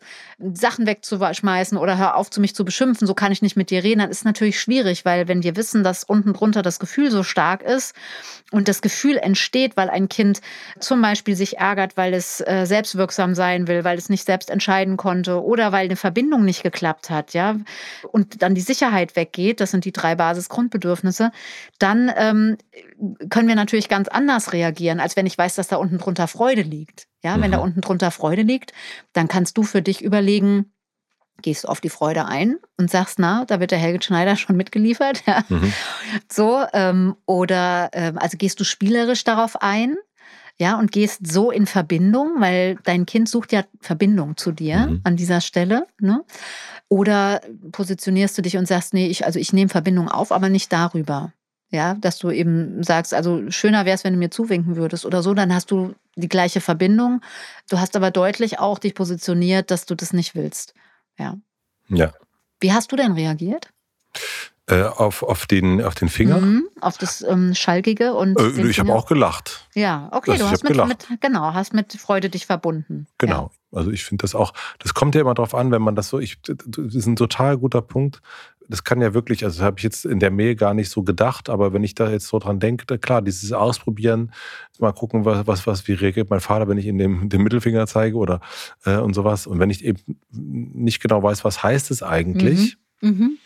Sachen 0.53 0.87
wegzuschmeißen 0.87 1.77
oder 1.77 1.97
hör 1.97 2.15
auf 2.15 2.29
zu 2.29 2.39
mich 2.39 2.55
zu 2.55 2.63
beschimpfen, 2.63 3.05
so 3.05 3.13
kann 3.13 3.31
ich 3.31 3.41
nicht 3.41 3.57
mit 3.57 3.71
dir 3.71 3.83
reden, 3.83 3.99
dann 3.99 4.09
ist 4.09 4.23
natürlich 4.23 4.59
schwierig, 4.59 5.03
weil 5.03 5.27
wenn 5.27 5.43
wir 5.43 5.55
wissen, 5.55 5.83
dass 5.83 6.03
unten 6.03 6.33
drunter 6.33 6.61
das 6.61 6.79
Gefühl 6.79 7.11
so 7.11 7.23
stark 7.23 7.61
ist 7.61 7.93
und 8.51 8.67
das 8.67 8.81
Gefühl 8.81 9.17
entsteht, 9.17 9.75
weil 9.75 9.89
ein 9.89 10.07
Kind 10.07 10.39
zum 10.79 11.01
Beispiel 11.01 11.35
sich 11.35 11.57
ärgert, 11.57 11.97
weil 11.97 12.13
es 12.13 12.39
äh, 12.41 12.65
selbstwirksam 12.99 13.33
sein 13.33 13.67
will, 13.67 13.83
weil 13.83 13.97
es 13.97 14.09
nicht 14.09 14.25
selbst 14.25 14.49
entscheiden 14.49 14.97
konnte 14.97 15.43
oder 15.43 15.71
weil 15.71 15.85
eine 15.85 15.95
Verbindung 15.95 16.43
nicht 16.43 16.63
geklappt 16.63 17.09
hat, 17.09 17.33
ja, 17.33 17.57
und 18.11 18.41
dann 18.41 18.55
die 18.55 18.61
Sicherheit 18.61 19.15
weggeht, 19.15 19.61
das 19.61 19.71
sind 19.71 19.85
die 19.85 19.93
drei 19.93 20.15
Basisgrundbedürfnisse, 20.15 21.31
dann 21.79 22.11
ähm, 22.15 22.57
können 23.29 23.47
wir 23.47 23.55
natürlich 23.55 23.89
ganz 23.89 24.07
anders 24.09 24.53
reagieren, 24.53 24.99
als 24.99 25.15
wenn 25.15 25.25
ich 25.25 25.37
weiß, 25.37 25.55
dass 25.55 25.69
da 25.69 25.77
unten 25.77 25.97
drunter 25.97 26.27
Freude 26.27 26.61
liegt. 26.61 27.07
Ja, 27.23 27.37
mhm. 27.37 27.41
wenn 27.41 27.51
da 27.51 27.57
mhm. 27.57 27.63
unten 27.63 27.81
drunter 27.81 28.11
Freude 28.11 28.43
liegt, 28.43 28.73
dann 29.13 29.27
kannst 29.27 29.57
du 29.57 29.63
für 29.63 29.81
dich 29.81 30.01
überlegen, 30.01 30.71
gehst 31.41 31.63
du 31.63 31.69
auf 31.69 31.79
die 31.79 31.89
Freude 31.89 32.25
ein 32.25 32.57
und 32.77 32.91
sagst, 32.91 33.17
na, 33.17 33.45
da 33.45 33.61
wird 33.61 33.71
der 33.71 33.77
Helge 33.77 34.03
Schneider 34.03 34.35
schon 34.35 34.57
mitgeliefert. 34.57 35.23
Ja. 35.27 35.43
Mhm. 35.47 35.73
So, 36.31 36.65
ähm, 36.73 37.15
oder 37.25 37.89
ähm, 37.93 38.17
also 38.17 38.37
gehst 38.37 38.59
du 38.59 38.63
spielerisch 38.63 39.23
darauf 39.23 39.61
ein, 39.61 39.95
ja, 40.59 40.77
und 40.77 40.91
gehst 40.91 41.25
so 41.25 41.51
in 41.51 41.65
Verbindung, 41.65 42.41
weil 42.41 42.77
dein 42.83 43.05
Kind 43.05 43.29
sucht 43.29 43.53
ja 43.53 43.63
Verbindung 43.79 44.35
zu 44.35 44.51
dir 44.51 44.87
mhm. 44.87 45.01
an 45.05 45.15
dieser 45.15 45.39
Stelle. 45.39 45.87
Ne? 46.01 46.23
Oder 46.89 47.41
positionierst 47.71 48.37
du 48.37 48.41
dich 48.41 48.57
und 48.57 48.67
sagst, 48.67 48.93
nee, 48.93 49.07
ich, 49.07 49.25
also 49.25 49.39
ich 49.39 49.53
nehme 49.53 49.69
Verbindung 49.69 50.09
auf, 50.09 50.33
aber 50.33 50.49
nicht 50.49 50.73
darüber. 50.73 51.31
Ja, 51.71 51.93
dass 51.93 52.17
du 52.17 52.31
eben 52.31 52.83
sagst, 52.83 53.13
also 53.13 53.51
schöner 53.51 53.85
wäre 53.85 53.93
es, 53.93 54.03
wenn 54.03 54.13
du 54.13 54.19
mir 54.19 54.31
zuwinken 54.31 54.75
würdest 54.75 55.05
oder 55.05 55.21
so, 55.21 55.35
dann 55.35 55.53
hast 55.53 55.69
du 55.69 55.93
die 56.15 56.27
gleiche 56.27 56.61
Verbindung. 56.61 57.21
Du 57.69 57.79
hast 57.79 57.95
aber 57.95 58.09
deutlich 58.09 58.59
auch 58.59 58.79
dich 58.79 58.95
positioniert, 58.95 59.69
dass 59.69 59.85
du 59.85 59.93
das 59.95 60.11
nicht 60.11 60.33
willst. 60.33 60.73
Ja. 61.19 61.37
Ja. 61.87 62.11
Wie 62.59 62.73
hast 62.73 62.91
du 62.91 62.95
denn 62.95 63.11
reagiert? 63.11 63.69
Äh, 64.69 64.83
auf, 64.83 65.23
auf, 65.23 65.47
den, 65.47 65.81
auf 65.81 65.95
den 65.95 66.09
Finger? 66.09 66.39
Mhm, 66.39 66.69
auf 66.79 66.99
das 66.99 67.23
ähm, 67.23 67.55
Schalkige 67.55 68.13
und. 68.13 68.39
Äh, 68.39 68.67
ich 68.67 68.79
habe 68.79 68.93
auch 68.93 69.07
gelacht. 69.07 69.67
Ja, 69.73 70.09
okay, 70.11 70.31
das, 70.31 70.39
du 70.41 70.49
hast 70.51 70.63
mit, 70.63 70.87
mit, 70.87 71.21
genau, 71.21 71.53
hast 71.55 71.73
mit 71.73 71.93
Freude 71.93 72.29
dich 72.29 72.45
verbunden. 72.45 73.07
Genau. 73.17 73.51
Ja. 73.71 73.77
Also 73.79 73.89
ich 73.89 74.03
finde 74.03 74.21
das 74.21 74.35
auch, 74.35 74.53
das 74.77 74.93
kommt 74.93 75.15
ja 75.15 75.21
immer 75.21 75.33
drauf 75.33 75.55
an, 75.55 75.71
wenn 75.71 75.81
man 75.81 75.95
das 75.95 76.09
so, 76.09 76.19
ich, 76.19 76.39
das 76.43 76.93
ist 76.93 77.07
ein 77.07 77.15
total 77.15 77.57
guter 77.57 77.81
Punkt. 77.81 78.21
Das 78.67 78.83
kann 78.83 79.01
ja 79.01 79.15
wirklich, 79.15 79.43
also 79.43 79.57
das 79.57 79.65
habe 79.65 79.79
ich 79.79 79.83
jetzt 79.83 80.05
in 80.05 80.19
der 80.19 80.29
Mail 80.29 80.55
gar 80.55 80.75
nicht 80.75 80.91
so 80.91 81.01
gedacht, 81.01 81.49
aber 81.49 81.73
wenn 81.73 81.83
ich 81.83 81.95
da 81.95 82.09
jetzt 82.09 82.27
so 82.27 82.37
dran 82.37 82.59
denke, 82.59 82.99
klar, 82.99 83.23
dieses 83.23 83.51
Ausprobieren, 83.51 84.31
mal 84.77 84.93
gucken, 84.93 85.25
was, 85.25 85.47
was, 85.47 85.65
was 85.65 85.87
wie 85.87 85.93
reagiert 85.93 86.29
mein 86.29 86.41
Vater, 86.41 86.67
wenn 86.67 86.77
ich 86.77 86.85
ihm 86.85 86.99
den, 86.99 87.29
den 87.29 87.41
Mittelfinger 87.41 87.87
zeige 87.87 88.17
oder 88.17 88.39
äh, 88.85 88.97
und 88.97 89.15
sowas. 89.15 89.47
Und 89.47 89.59
wenn 89.59 89.71
ich 89.71 89.83
eben 89.83 89.99
nicht 90.31 91.01
genau 91.01 91.23
weiß, 91.23 91.43
was 91.43 91.63
heißt 91.63 91.89
es 91.89 92.03
eigentlich, 92.03 92.77
mhm. 93.01 93.09
Mhm 93.09 93.37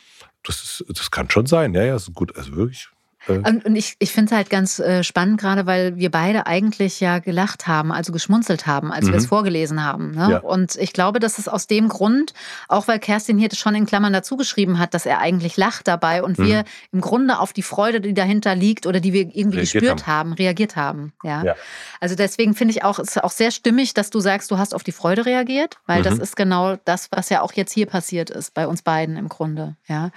das, 0.44 0.64
ist, 0.64 0.86
das 0.90 1.12
kann 1.12 1.30
schon 1.30 1.46
sein, 1.46 1.74
ja, 1.74 1.84
ja, 1.84 1.96
ist 1.96 2.14
gut. 2.14 2.36
Also 2.38 2.56
wirklich, 2.56 2.90
äh. 3.28 3.34
Und 3.38 3.76
ich, 3.76 3.96
ich 4.00 4.12
finde 4.12 4.32
es 4.32 4.38
halt 4.38 4.50
ganz 4.50 4.80
äh, 4.80 5.04
spannend, 5.04 5.40
gerade 5.40 5.66
weil 5.66 5.96
wir 5.98 6.12
beide 6.12 6.46
eigentlich 6.46 7.00
ja 7.00 7.20
gelacht 7.20 7.68
haben, 7.68 7.92
also 7.92 8.12
geschmunzelt 8.12 8.68
haben, 8.68 8.92
als 8.92 9.06
mhm. 9.06 9.12
wir 9.12 9.18
es 9.18 9.26
vorgelesen 9.28 9.84
haben. 9.84 10.12
Ne? 10.12 10.32
Ja. 10.32 10.38
Und 10.40 10.76
ich 10.76 10.94
glaube, 10.94 11.20
dass 11.20 11.38
es 11.38 11.48
aus 11.48 11.68
dem 11.68 11.88
Grund, 11.88 12.34
auch 12.68 12.88
weil 12.88 13.00
Kerstin 13.00 13.38
hier 13.38 13.50
schon 13.54 13.76
in 13.76 13.86
Klammern 13.86 14.14
dazu 14.14 14.38
geschrieben 14.38 14.80
hat, 14.80 14.94
dass 14.94 15.06
er 15.06 15.20
eigentlich 15.20 15.58
lacht 15.58 15.88
dabei 15.88 16.24
und 16.24 16.40
mhm. 16.40 16.46
wir 16.46 16.64
im 16.92 17.02
Grunde 17.02 17.40
auf 17.40 17.54
die 17.54 17.64
Freude, 17.64 18.02
die 18.02 18.14
dahinter 18.14 18.56
liegt 18.56 18.86
oder 18.86 19.00
die 19.00 19.14
wir 19.14 19.22
irgendwie 19.22 19.58
reagiert 19.58 19.74
gespürt 19.74 20.08
haben. 20.08 20.32
haben. 20.32 20.34
reagiert 20.34 20.76
haben. 20.76 21.14
Ja. 21.24 21.44
ja. 21.44 21.56
Also 22.00 22.16
deswegen 22.16 22.54
finde 22.54 22.74
ich 22.74 22.84
auch, 22.84 23.00
es 23.00 23.10
ist 23.10 23.24
auch 23.24 23.32
sehr 23.32 23.52
stimmig, 23.52 23.94
dass 23.94 24.10
du 24.10 24.20
sagst, 24.20 24.52
du 24.52 24.58
hast 24.58 24.74
auf 24.74 24.84
die 24.84 24.92
Freude 24.92 25.26
reagiert, 25.26 25.78
weil 25.86 26.00
mhm. 26.00 26.04
das 26.04 26.20
ist 26.20 26.36
genau 26.36 26.78
das, 26.86 27.10
was 27.12 27.30
ja 27.30 27.42
auch 27.42 27.54
jetzt 27.54 27.72
hier 27.72 27.86
passiert 27.86 28.30
ist, 28.30 28.54
bei 28.54 28.68
uns 28.68 28.82
beiden 28.82 29.18
im 29.18 29.30
Grunde. 29.30 29.76
Ja. 29.88 30.12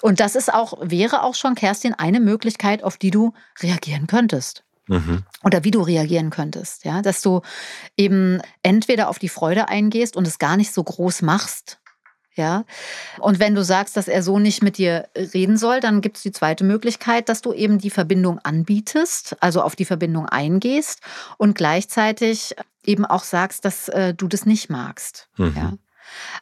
Und 0.00 0.20
das 0.20 0.36
ist 0.36 0.52
auch, 0.52 0.74
wäre 0.80 1.22
auch 1.22 1.34
schon, 1.34 1.54
Kerstin, 1.54 1.94
eine 1.94 2.20
Möglichkeit, 2.20 2.33
Möglichkeit, 2.34 2.82
auf 2.82 2.96
die 2.96 3.10
du 3.10 3.32
reagieren 3.62 4.06
könntest. 4.06 4.64
Mhm. 4.88 5.22
Oder 5.42 5.64
wie 5.64 5.70
du 5.70 5.80
reagieren 5.80 6.30
könntest, 6.30 6.84
ja, 6.84 7.00
dass 7.00 7.22
du 7.22 7.40
eben 7.96 8.42
entweder 8.62 9.08
auf 9.08 9.18
die 9.18 9.30
Freude 9.30 9.68
eingehst 9.68 10.16
und 10.16 10.26
es 10.26 10.38
gar 10.38 10.56
nicht 10.56 10.74
so 10.74 10.82
groß 10.82 11.22
machst, 11.22 11.78
Ja. 12.36 12.64
Und 13.20 13.38
wenn 13.38 13.54
du 13.54 13.62
sagst, 13.62 13.96
dass 13.96 14.08
er 14.08 14.22
so 14.22 14.40
nicht 14.40 14.60
mit 14.62 14.76
dir 14.76 15.08
reden 15.16 15.56
soll, 15.56 15.78
dann 15.80 16.00
gibt 16.00 16.16
es 16.16 16.24
die 16.24 16.32
zweite 16.32 16.64
Möglichkeit, 16.64 17.28
dass 17.28 17.42
du 17.42 17.52
eben 17.52 17.78
die 17.78 17.90
Verbindung 17.90 18.40
anbietest, 18.40 19.36
also 19.40 19.62
auf 19.62 19.76
die 19.76 19.84
Verbindung 19.84 20.26
eingehst 20.26 21.00
und 21.38 21.54
gleichzeitig 21.54 22.56
eben 22.84 23.04
auch 23.06 23.22
sagst, 23.24 23.64
dass 23.64 23.88
äh, 23.88 24.14
du 24.14 24.26
das 24.26 24.46
nicht 24.46 24.68
magst. 24.68 25.28
Mhm. 25.36 25.54
Ja. 25.56 25.72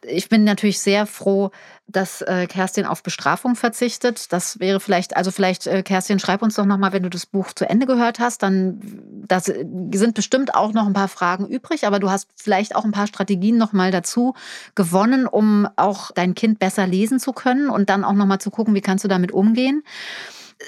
Ich 0.03 0.29
bin 0.29 0.45
natürlich 0.45 0.81
sehr 0.81 1.07
froh, 1.07 1.51
dass 1.87 2.23
äh, 2.23 2.47
Kerstin 2.47 2.87
auf 2.87 3.03
Bestrafung 3.03 3.57
verzichtet. 3.57 4.33
Das 4.33 4.59
wäre 4.61 4.81
vielleicht, 4.81 5.17
also 5.17 5.31
vielleicht, 5.31 5.67
äh, 5.67 5.83
Kerstin, 5.83 6.19
schreib 6.19 6.43
uns 6.43 6.55
doch 6.55 6.65
nochmal, 6.65 6.93
wenn 6.93 7.03
du 7.03 7.11
das 7.11 7.27
Buch 7.27 7.53
zu 7.53 7.69
Ende 7.69 7.87
gehört 7.87 8.19
hast, 8.19 8.43
dann 8.43 8.81
das 9.27 9.45
sind 9.45 10.15
bestimmt 10.15 10.55
auch 10.55 10.73
noch 10.73 10.87
ein 10.87 10.93
paar 10.93 11.09
Fragen 11.09 11.47
übrig, 11.47 11.87
aber 11.87 11.99
du 11.99 12.11
hast 12.11 12.29
vielleicht 12.37 12.75
auch 12.75 12.85
ein 12.85 12.93
paar 12.93 13.07
Strategien 13.07 13.57
nochmal 13.57 13.91
dazu 13.91 14.35
gewonnen, 14.75 15.27
um 15.27 15.69
auch 15.77 16.11
dein 16.13 16.35
Kind 16.35 16.59
besser 16.59 16.87
lesen 16.87 17.19
zu 17.19 17.33
können 17.33 17.71
und 17.71 17.89
dann 17.89 18.05
auch 18.05 18.15
nochmal 18.15 18.41
zu 18.41 18.51
gucken, 18.51 18.75
wie 18.75 18.81
kannst 18.81 19.05
du 19.05 19.09
damit 19.09 19.33
umgehen 19.33 19.83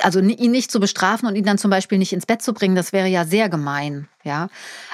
also 0.00 0.20
ihn 0.20 0.50
nicht 0.50 0.70
zu 0.70 0.80
bestrafen 0.80 1.28
und 1.28 1.36
ihn 1.36 1.44
dann 1.44 1.58
zum 1.58 1.70
Beispiel 1.70 1.98
nicht 1.98 2.12
ins 2.12 2.26
Bett 2.26 2.42
zu 2.42 2.52
bringen, 2.52 2.74
das 2.74 2.92
wäre 2.92 3.08
ja 3.08 3.24
sehr 3.24 3.48
gemein. 3.48 4.08
Ja, 4.22 4.48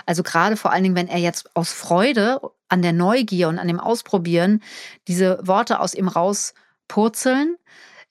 also 0.07 0.23
gerade 0.23 0.57
vor 0.57 0.73
allen 0.73 0.83
Dingen, 0.83 0.97
wenn 0.97 1.09
er 1.09 1.19
jetzt 1.19 1.55
aus 1.55 1.73
Freude 1.73 2.41
an 2.69 2.83
der 2.83 2.93
Neugier 2.93 3.49
und 3.49 3.59
an 3.59 3.69
dem 3.69 3.81
Ausprobieren 3.81 4.63
diese 5.09 5.39
Worte 5.43 5.81
aus 5.81 5.95
ihm 5.95 6.09
rauspurzeln, 6.09 7.57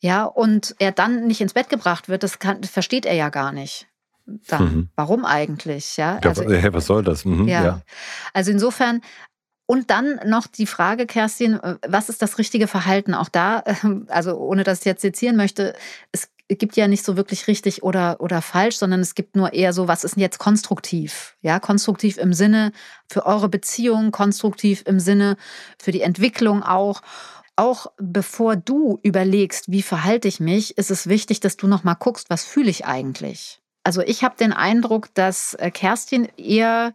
ja, 0.02 0.24
und 0.24 0.76
er 0.80 0.92
dann 0.92 1.28
nicht 1.28 1.42
ins 1.42 1.54
Bett 1.54 1.70
gebracht 1.70 2.08
wird, 2.08 2.24
das, 2.24 2.40
kann, 2.40 2.62
das 2.62 2.70
versteht 2.70 3.06
er 3.06 3.16
ja 3.16 3.30
gar 3.30 3.52
nicht. 3.52 3.88
Dann. 4.48 4.64
Mhm. 4.64 4.90
Warum 4.96 5.26
eigentlich? 5.26 5.98
Ja, 5.98 6.20
also, 6.24 6.44
ja, 6.44 6.74
was 6.74 6.86
soll 6.86 7.04
das? 7.04 7.26
Mhm, 7.26 7.48
ja. 7.48 7.64
ja. 7.64 7.82
Also 8.34 8.52
insofern, 8.52 9.02
und 9.66 9.90
dann 9.90 10.20
noch 10.26 10.48
die 10.48 10.68
Frage, 10.68 11.06
Kerstin, 11.06 11.60
äh, 11.60 11.76
was 11.88 12.10
ist 12.10 12.22
das 12.22 12.38
richtige 12.38 12.68
Verhalten? 12.68 13.14
Auch 13.14 13.30
da, 13.30 13.64
also 14.08 14.38
ohne 14.38 14.64
dass 14.64 14.80
ich 14.80 14.86
jetzt 14.86 15.02
sezieren 15.02 15.36
möchte, 15.36 15.76
es 16.12 16.30
gibt 16.58 16.76
ja 16.76 16.88
nicht 16.88 17.06
so 17.06 17.16
wirklich 17.16 17.48
richtig 17.48 17.84
oder, 17.84 18.20
oder 18.20 18.42
falsch, 18.42 18.78
sondern 18.78 19.02
es 19.02 19.14
gibt 19.14 19.36
nur 19.36 19.54
eher 19.54 19.72
so, 19.72 19.88
was 19.88 20.04
ist 20.04 20.16
denn 20.16 20.22
jetzt 20.22 20.40
konstruktiv? 20.40 21.36
Ja, 21.42 21.60
konstruktiv 21.60 22.18
im 22.18 22.34
Sinne 22.34 22.72
für 23.08 23.26
eure 23.26 23.50
Beziehung, 23.50 24.12
konstruktiv 24.12 24.84
im 24.88 25.00
Sinne 25.00 25.38
für 25.78 25.92
die 25.92 26.02
Entwicklung 26.02 26.64
auch. 26.64 27.02
Auch 27.56 27.88
bevor 27.98 28.56
du 28.56 29.00
überlegst, 29.04 29.72
wie 29.72 29.84
verhalte 29.84 30.28
ich 30.28 30.40
mich, 30.40 30.78
ist 30.78 30.92
es 30.92 31.08
wichtig, 31.08 31.40
dass 31.40 31.58
du 31.58 31.68
noch 31.68 31.84
mal 31.84 31.94
guckst, 31.94 32.30
was 32.30 32.46
fühle 32.46 32.70
ich 32.70 32.86
eigentlich? 32.86 33.62
Also 33.84 34.02
ich 34.02 34.24
habe 34.24 34.36
den 34.38 34.54
Eindruck, 34.54 35.14
dass 35.14 35.54
äh, 35.56 35.70
Kerstin 35.70 36.28
eher, 36.38 36.94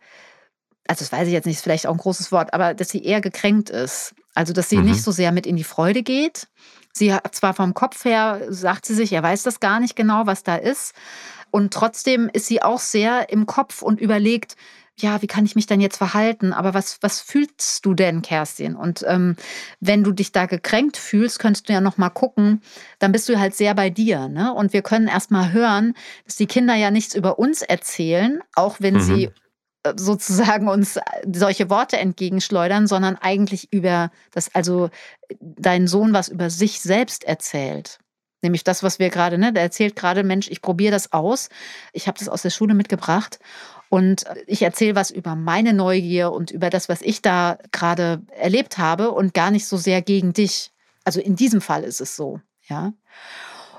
also 0.88 1.04
das 1.04 1.12
weiß 1.12 1.28
ich 1.28 1.32
jetzt 1.32 1.44
nicht, 1.44 1.56
ist 1.56 1.62
vielleicht 1.62 1.86
auch 1.86 1.92
ein 1.92 1.98
großes 1.98 2.32
Wort, 2.32 2.54
aber 2.54 2.74
dass 2.74 2.88
sie 2.88 3.04
eher 3.04 3.20
gekränkt 3.20 3.70
ist. 3.70 4.14
Also 4.34 4.52
dass 4.52 4.68
sie 4.68 4.78
mhm. 4.78 4.86
nicht 4.86 5.02
so 5.02 5.12
sehr 5.12 5.32
mit 5.32 5.46
in 5.46 5.56
die 5.56 5.64
Freude 5.64 6.02
geht, 6.02 6.48
Sie 6.96 7.12
hat 7.12 7.35
zwar 7.35 7.54
vom 7.54 7.74
Kopf 7.74 8.04
her, 8.04 8.42
sagt 8.48 8.87
sie 8.87 8.94
sich, 8.94 9.12
er 9.12 9.22
weiß 9.22 9.42
das 9.42 9.61
gar 9.61 9.80
nicht 9.80 9.96
genau, 9.96 10.26
was 10.26 10.44
da 10.44 10.54
ist. 10.54 10.94
Und 11.50 11.74
trotzdem 11.74 12.30
ist 12.33 12.46
sie 12.46 12.62
auch 12.62 12.80
sehr 12.80 13.30
im 13.30 13.46
Kopf 13.46 13.83
und 13.83 14.00
überlegt, 14.00 14.57
ja, 14.96 15.20
wie 15.22 15.26
kann 15.26 15.44
ich 15.44 15.57
mich 15.57 15.66
denn 15.66 15.80
jetzt 15.80 15.96
verhalten? 15.96 16.52
Aber 16.52 16.72
was, 16.72 16.98
was 17.00 17.20
fühlst 17.20 17.85
du 17.85 17.94
denn, 17.94 18.22
Kerstin? 18.22 18.76
Und 18.76 19.04
ähm, 19.09 19.35
wenn 19.80 20.04
du 20.04 20.12
dich 20.12 20.30
da 20.30 20.46
gekränkt 20.46 20.96
fühlst, 20.96 21.40
könntest 21.40 21.68
du 21.68 21.72
ja 21.72 21.80
noch 21.80 21.98
mal 21.98 22.11
gucken, 22.11 22.62
dann 23.00 23.11
bist 23.11 23.28
du 23.28 23.38
halt 23.38 23.57
sehr 23.57 23.74
bei 23.74 23.90
dir. 23.90 24.28
Ne? 24.28 24.54
Und 24.54 24.72
wir 24.72 24.83
können 24.83 25.09
erst 25.09 25.33
mal 25.33 25.52
hören, 25.52 25.94
dass 26.26 26.37
die 26.37 26.46
Kinder 26.46 26.74
ja 26.74 26.92
nichts 26.92 27.14
über 27.14 27.40
uns 27.40 27.62
erzählen, 27.62 28.40
auch 28.54 28.76
wenn 28.78 28.94
mhm. 28.94 29.00
sie 29.00 29.30
sozusagen 29.97 30.68
uns 30.68 30.99
solche 31.31 31.70
Worte 31.70 31.99
entgegenschleudern, 31.99 32.87
sondern 32.87 33.16
eigentlich 33.16 33.73
über 33.73 34.11
das, 34.33 34.55
also 34.55 34.90
dein 35.40 35.87
Sohn 35.87 36.12
was 36.12 36.29
über 36.29 36.51
sich 36.51 36.81
selbst 36.81 37.25
erzählt. 37.25 37.99
Nämlich 38.42 38.64
das, 38.64 38.83
was 38.83 38.99
wir 38.99 39.09
gerade, 39.09 39.38
ne, 39.38 39.53
der 39.53 39.62
erzählt 39.62 39.97
gerade, 39.97 40.23
Mensch, 40.23 40.49
ich 40.51 40.61
probiere 40.61 40.92
das 40.92 41.12
aus. 41.12 41.49
Ich 41.92 42.07
habe 42.07 42.18
das 42.18 42.29
aus 42.29 42.42
der 42.42 42.51
Schule 42.51 42.75
mitgebracht 42.75 43.38
und 43.88 44.25
ich 44.47 44.61
erzähle 44.62 44.97
was 44.97 45.11
über 45.11 45.35
meine 45.35 45.73
Neugier 45.73 46.31
und 46.31 46.51
über 46.51 46.68
das, 46.68 46.88
was 46.88 47.01
ich 47.01 47.23
da 47.23 47.59
gerade 47.73 48.23
erlebt 48.37 48.77
habe 48.77 49.12
und 49.12 49.35
gar 49.35 49.51
nicht 49.51 49.66
so 49.66 49.77
sehr 49.77 50.03
gegen 50.03 50.33
dich. 50.35 50.73
Also 51.05 51.20
in 51.20 51.37
diesem 51.37 51.61
Fall 51.61 51.85
ist 51.85 52.01
es 52.01 52.16
so, 52.16 52.40
ja. 52.68 52.92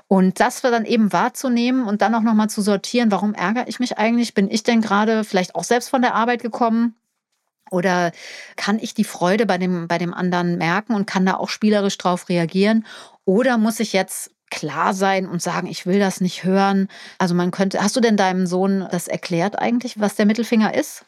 Und 0.08 0.38
das 0.38 0.60
dann 0.60 0.84
eben 0.84 1.12
wahrzunehmen 1.12 1.86
und 1.86 2.00
dann 2.00 2.14
auch 2.14 2.22
nochmal 2.22 2.48
zu 2.48 2.62
sortieren, 2.62 3.10
warum 3.10 3.34
ärgere 3.34 3.66
ich 3.66 3.80
mich 3.80 3.98
eigentlich? 3.98 4.34
Bin 4.34 4.50
ich 4.50 4.62
denn 4.62 4.80
gerade 4.80 5.24
vielleicht 5.24 5.54
auch 5.54 5.64
selbst 5.64 5.88
von 5.88 6.02
der 6.02 6.14
Arbeit 6.14 6.42
gekommen? 6.42 6.94
Oder 7.70 8.12
kann 8.54 8.78
ich 8.78 8.94
die 8.94 9.04
Freude 9.04 9.46
bei 9.46 9.58
dem, 9.58 9.88
bei 9.88 9.98
dem 9.98 10.14
anderen 10.14 10.58
merken 10.58 10.94
und 10.94 11.06
kann 11.06 11.26
da 11.26 11.34
auch 11.34 11.48
spielerisch 11.48 11.98
drauf 11.98 12.28
reagieren? 12.28 12.86
Oder 13.24 13.58
muss 13.58 13.80
ich 13.80 13.92
jetzt 13.92 14.30
klar 14.50 14.94
sein 14.94 15.26
und 15.26 15.42
sagen, 15.42 15.66
ich 15.66 15.86
will 15.86 15.98
das 15.98 16.20
nicht 16.20 16.44
hören? 16.44 16.86
Also 17.18 17.34
man 17.34 17.50
könnte, 17.50 17.82
hast 17.82 17.96
du 17.96 18.00
denn 18.00 18.16
deinem 18.16 18.46
Sohn 18.46 18.86
das 18.92 19.08
erklärt 19.08 19.58
eigentlich, 19.58 19.98
was 19.98 20.14
der 20.14 20.26
Mittelfinger 20.26 20.74
ist? 20.74 21.04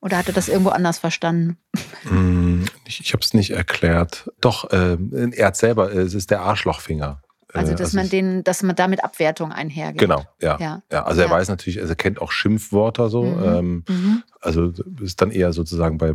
Oder 0.00 0.16
hat 0.16 0.28
er 0.28 0.32
das 0.32 0.48
irgendwo 0.48 0.70
anders 0.70 0.98
verstanden? 0.98 1.58
Mm, 2.04 2.64
ich 2.86 3.00
ich 3.00 3.12
habe 3.12 3.22
es 3.22 3.34
nicht 3.34 3.50
erklärt. 3.50 4.30
Doch, 4.40 4.70
äh, 4.70 4.96
er 5.32 5.48
hat 5.48 5.56
selber, 5.56 5.92
es 5.92 6.14
ist 6.14 6.30
der 6.30 6.40
Arschlochfinger. 6.40 7.20
Also, 7.54 7.72
dass 7.72 7.80
also 7.80 7.96
man 7.96 8.08
den, 8.10 8.44
dass 8.44 8.62
man 8.62 8.76
damit 8.76 9.02
Abwertung 9.02 9.52
einhergeht. 9.52 10.00
Genau, 10.00 10.24
ja. 10.40 10.58
Ja, 10.60 10.82
ja 10.92 11.04
also 11.04 11.22
er 11.22 11.28
ja. 11.28 11.32
weiß 11.32 11.48
natürlich, 11.48 11.80
also 11.80 11.92
er 11.92 11.96
kennt 11.96 12.20
auch 12.20 12.30
Schimpfwörter 12.30 13.08
so. 13.08 13.22
Mhm. 13.22 13.44
Ähm, 13.44 13.84
mhm. 13.88 14.22
Also 14.40 14.72
ist 15.00 15.22
dann 15.22 15.30
eher 15.30 15.52
sozusagen 15.52 15.96
bei, 15.96 16.12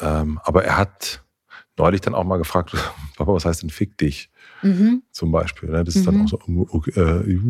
ähm, 0.00 0.38
aber 0.44 0.64
er 0.64 0.76
hat 0.76 1.22
neulich 1.78 2.02
dann 2.02 2.14
auch 2.14 2.24
mal 2.24 2.36
gefragt, 2.36 2.72
Papa, 3.16 3.32
was 3.32 3.44
heißt 3.44 3.62
denn 3.62 3.70
fick 3.70 3.96
dich? 3.96 4.30
Mhm. 4.62 5.02
Zum 5.12 5.32
Beispiel. 5.32 5.70
Ne? 5.70 5.84
Das 5.84 5.96
ist 5.96 6.06
dann 6.06 6.16
mhm. 6.16 6.24
auch 6.24 6.28
so, 6.28 6.38
okay, 6.70 6.90
äh, 6.98 7.40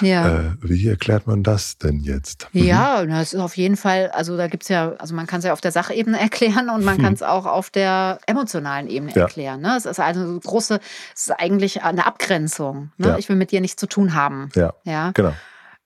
ja. 0.00 0.38
Äh, 0.38 0.52
wie 0.60 0.88
erklärt 0.88 1.26
man 1.26 1.42
das 1.42 1.78
denn 1.78 2.00
jetzt? 2.00 2.48
Mhm. 2.52 2.64
Ja, 2.64 3.04
das 3.04 3.34
ist 3.34 3.40
auf 3.40 3.56
jeden 3.56 3.76
Fall, 3.76 4.10
also 4.12 4.36
da 4.36 4.48
gibt 4.48 4.64
es 4.64 4.68
ja, 4.68 4.92
also 4.98 5.14
man 5.14 5.26
kann 5.26 5.38
es 5.38 5.44
ja 5.44 5.52
auf 5.52 5.60
der 5.60 5.72
Sachebene 5.72 6.18
erklären 6.20 6.70
und 6.70 6.84
man 6.84 6.96
hm. 6.96 7.04
kann 7.04 7.12
es 7.14 7.22
auch 7.22 7.46
auf 7.46 7.70
der 7.70 8.18
emotionalen 8.26 8.88
Ebene 8.88 9.12
ja. 9.14 9.22
erklären. 9.22 9.60
Ne? 9.60 9.74
Es 9.76 9.86
ist 9.86 10.00
also 10.00 10.20
eine 10.20 10.40
große, 10.40 10.80
es 11.14 11.28
ist 11.28 11.30
eigentlich 11.30 11.82
eine 11.82 12.06
Abgrenzung. 12.06 12.90
Ne? 12.96 13.08
Ja. 13.08 13.18
Ich 13.18 13.28
will 13.28 13.36
mit 13.36 13.50
dir 13.50 13.60
nichts 13.60 13.80
zu 13.80 13.86
tun 13.86 14.14
haben. 14.14 14.50
Ja, 14.54 14.74
ja? 14.84 15.10
genau. 15.12 15.32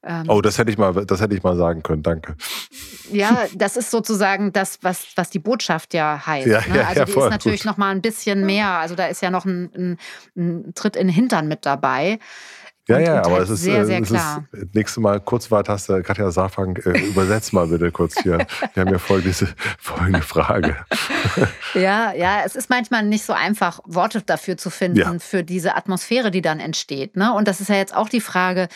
Ähm, 0.03 0.25
oh, 0.29 0.41
das 0.41 0.57
hätte 0.57 0.71
ich 0.71 0.79
mal, 0.79 1.05
das 1.05 1.21
hätte 1.21 1.35
ich 1.35 1.43
mal 1.43 1.57
sagen 1.57 1.83
können, 1.83 2.03
danke. 2.03 2.35
Ja, 3.13 3.47
das 3.55 3.77
ist 3.77 3.91
sozusagen 3.91 4.53
das, 4.53 4.79
was, 4.83 5.09
was 5.17 5.29
die 5.29 5.39
Botschaft 5.39 5.93
ja 5.93 6.27
heißt. 6.27 6.47
Ja, 6.47 6.61
ne? 6.67 6.87
Also 6.87 7.01
ja, 7.01 7.05
die 7.05 7.13
ist 7.13 7.31
natürlich 7.31 7.63
gut. 7.63 7.71
noch 7.71 7.77
mal 7.77 7.91
ein 7.91 8.01
bisschen 8.01 8.47
mehr. 8.47 8.69
Also 8.69 8.95
da 8.95 9.07
ist 9.07 9.21
ja 9.21 9.31
noch 9.31 9.45
ein, 9.45 9.71
ein, 9.75 9.99
ein 10.37 10.75
Tritt 10.75 10.97
in 10.97 11.09
den 11.09 11.15
Hintern 11.15 11.49
mit 11.49 11.67
dabei. 11.67 12.19
Ja, 12.91 12.97
und, 12.97 13.05
ja, 13.05 13.19
und 13.19 13.27
aber 13.27 13.35
halt 13.37 13.45
es 13.45 13.51
ist 13.51 13.63
sehr, 13.63 13.81
äh, 13.81 13.87
sehr 13.87 14.03
klar. 14.03 14.45
Ist, 14.53 14.75
nächste 14.75 15.01
Mal 15.01 15.21
Kurzwahltaste, 15.21 16.03
Katja 16.03 16.31
Safang, 16.31 16.77
äh, 16.77 16.99
übersetzt 17.01 17.53
mal 17.53 17.67
bitte 17.69 17.91
kurz 17.93 18.21
hier. 18.23 18.39
Wir 18.75 18.81
haben 18.83 18.93
ja 18.93 18.99
voll 18.99 19.23
diese 19.23 19.49
folgende 19.79 20.23
Frage. 20.23 20.77
ja, 21.75 22.13
ja, 22.13 22.43
es 22.45 22.57
ist 22.57 22.71
manchmal 22.71 23.05
nicht 23.05 23.25
so 23.25 23.33
einfach, 23.33 23.81
Worte 23.85 24.23
dafür 24.23 24.57
zu 24.57 24.71
finden, 24.71 24.99
ja. 24.99 25.15
für 25.19 25.45
diese 25.45 25.77
Atmosphäre, 25.77 26.31
die 26.31 26.43
dann 26.43 26.61
entsteht. 26.61 27.17
Ne? 27.17 27.33
Und 27.33 27.49
das 27.49 27.61
ist 27.61 27.69
ja 27.69 27.77
jetzt 27.77 27.95
auch 27.95 28.09
die 28.09 28.21
Frage, 28.21 28.69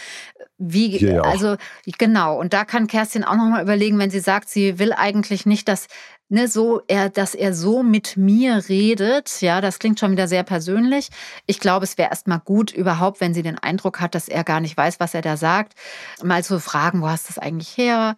wie, 0.58 0.98
ja 0.98 1.22
also 1.22 1.56
genau, 1.98 2.38
und 2.38 2.52
da 2.52 2.64
kann 2.64 2.86
Kerstin 2.86 3.24
auch 3.24 3.34
nochmal 3.34 3.62
überlegen, 3.62 3.98
wenn 3.98 4.10
sie 4.10 4.20
sagt, 4.20 4.48
sie 4.48 4.78
will 4.78 4.92
eigentlich 4.92 5.46
nicht, 5.46 5.68
dass 5.68 5.88
ne, 6.28 6.48
so 6.48 6.82
er, 6.88 7.10
dass 7.10 7.34
er 7.34 7.54
so 7.54 7.82
mit 7.82 8.16
mir 8.16 8.68
redet, 8.68 9.40
ja, 9.40 9.60
das 9.60 9.78
klingt 9.78 10.00
schon 10.00 10.12
wieder 10.12 10.28
sehr 10.28 10.42
persönlich. 10.42 11.10
Ich 11.46 11.60
glaube, 11.60 11.84
es 11.84 11.98
wäre 11.98 12.10
erstmal 12.10 12.40
gut, 12.40 12.72
überhaupt, 12.72 13.20
wenn 13.20 13.34
sie 13.34 13.42
den 13.42 13.58
Eindruck 13.58 14.00
hat, 14.00 14.14
dass 14.14 14.28
er 14.28 14.44
gar 14.44 14.60
nicht 14.60 14.76
weiß, 14.76 15.00
was 15.00 15.14
er 15.14 15.22
da 15.22 15.36
sagt, 15.36 15.74
mal 16.22 16.42
zu 16.44 16.60
fragen, 16.60 17.02
wo 17.02 17.08
hast 17.08 17.28
du 17.28 17.34
das 17.34 17.38
eigentlich 17.38 17.76
her? 17.76 18.16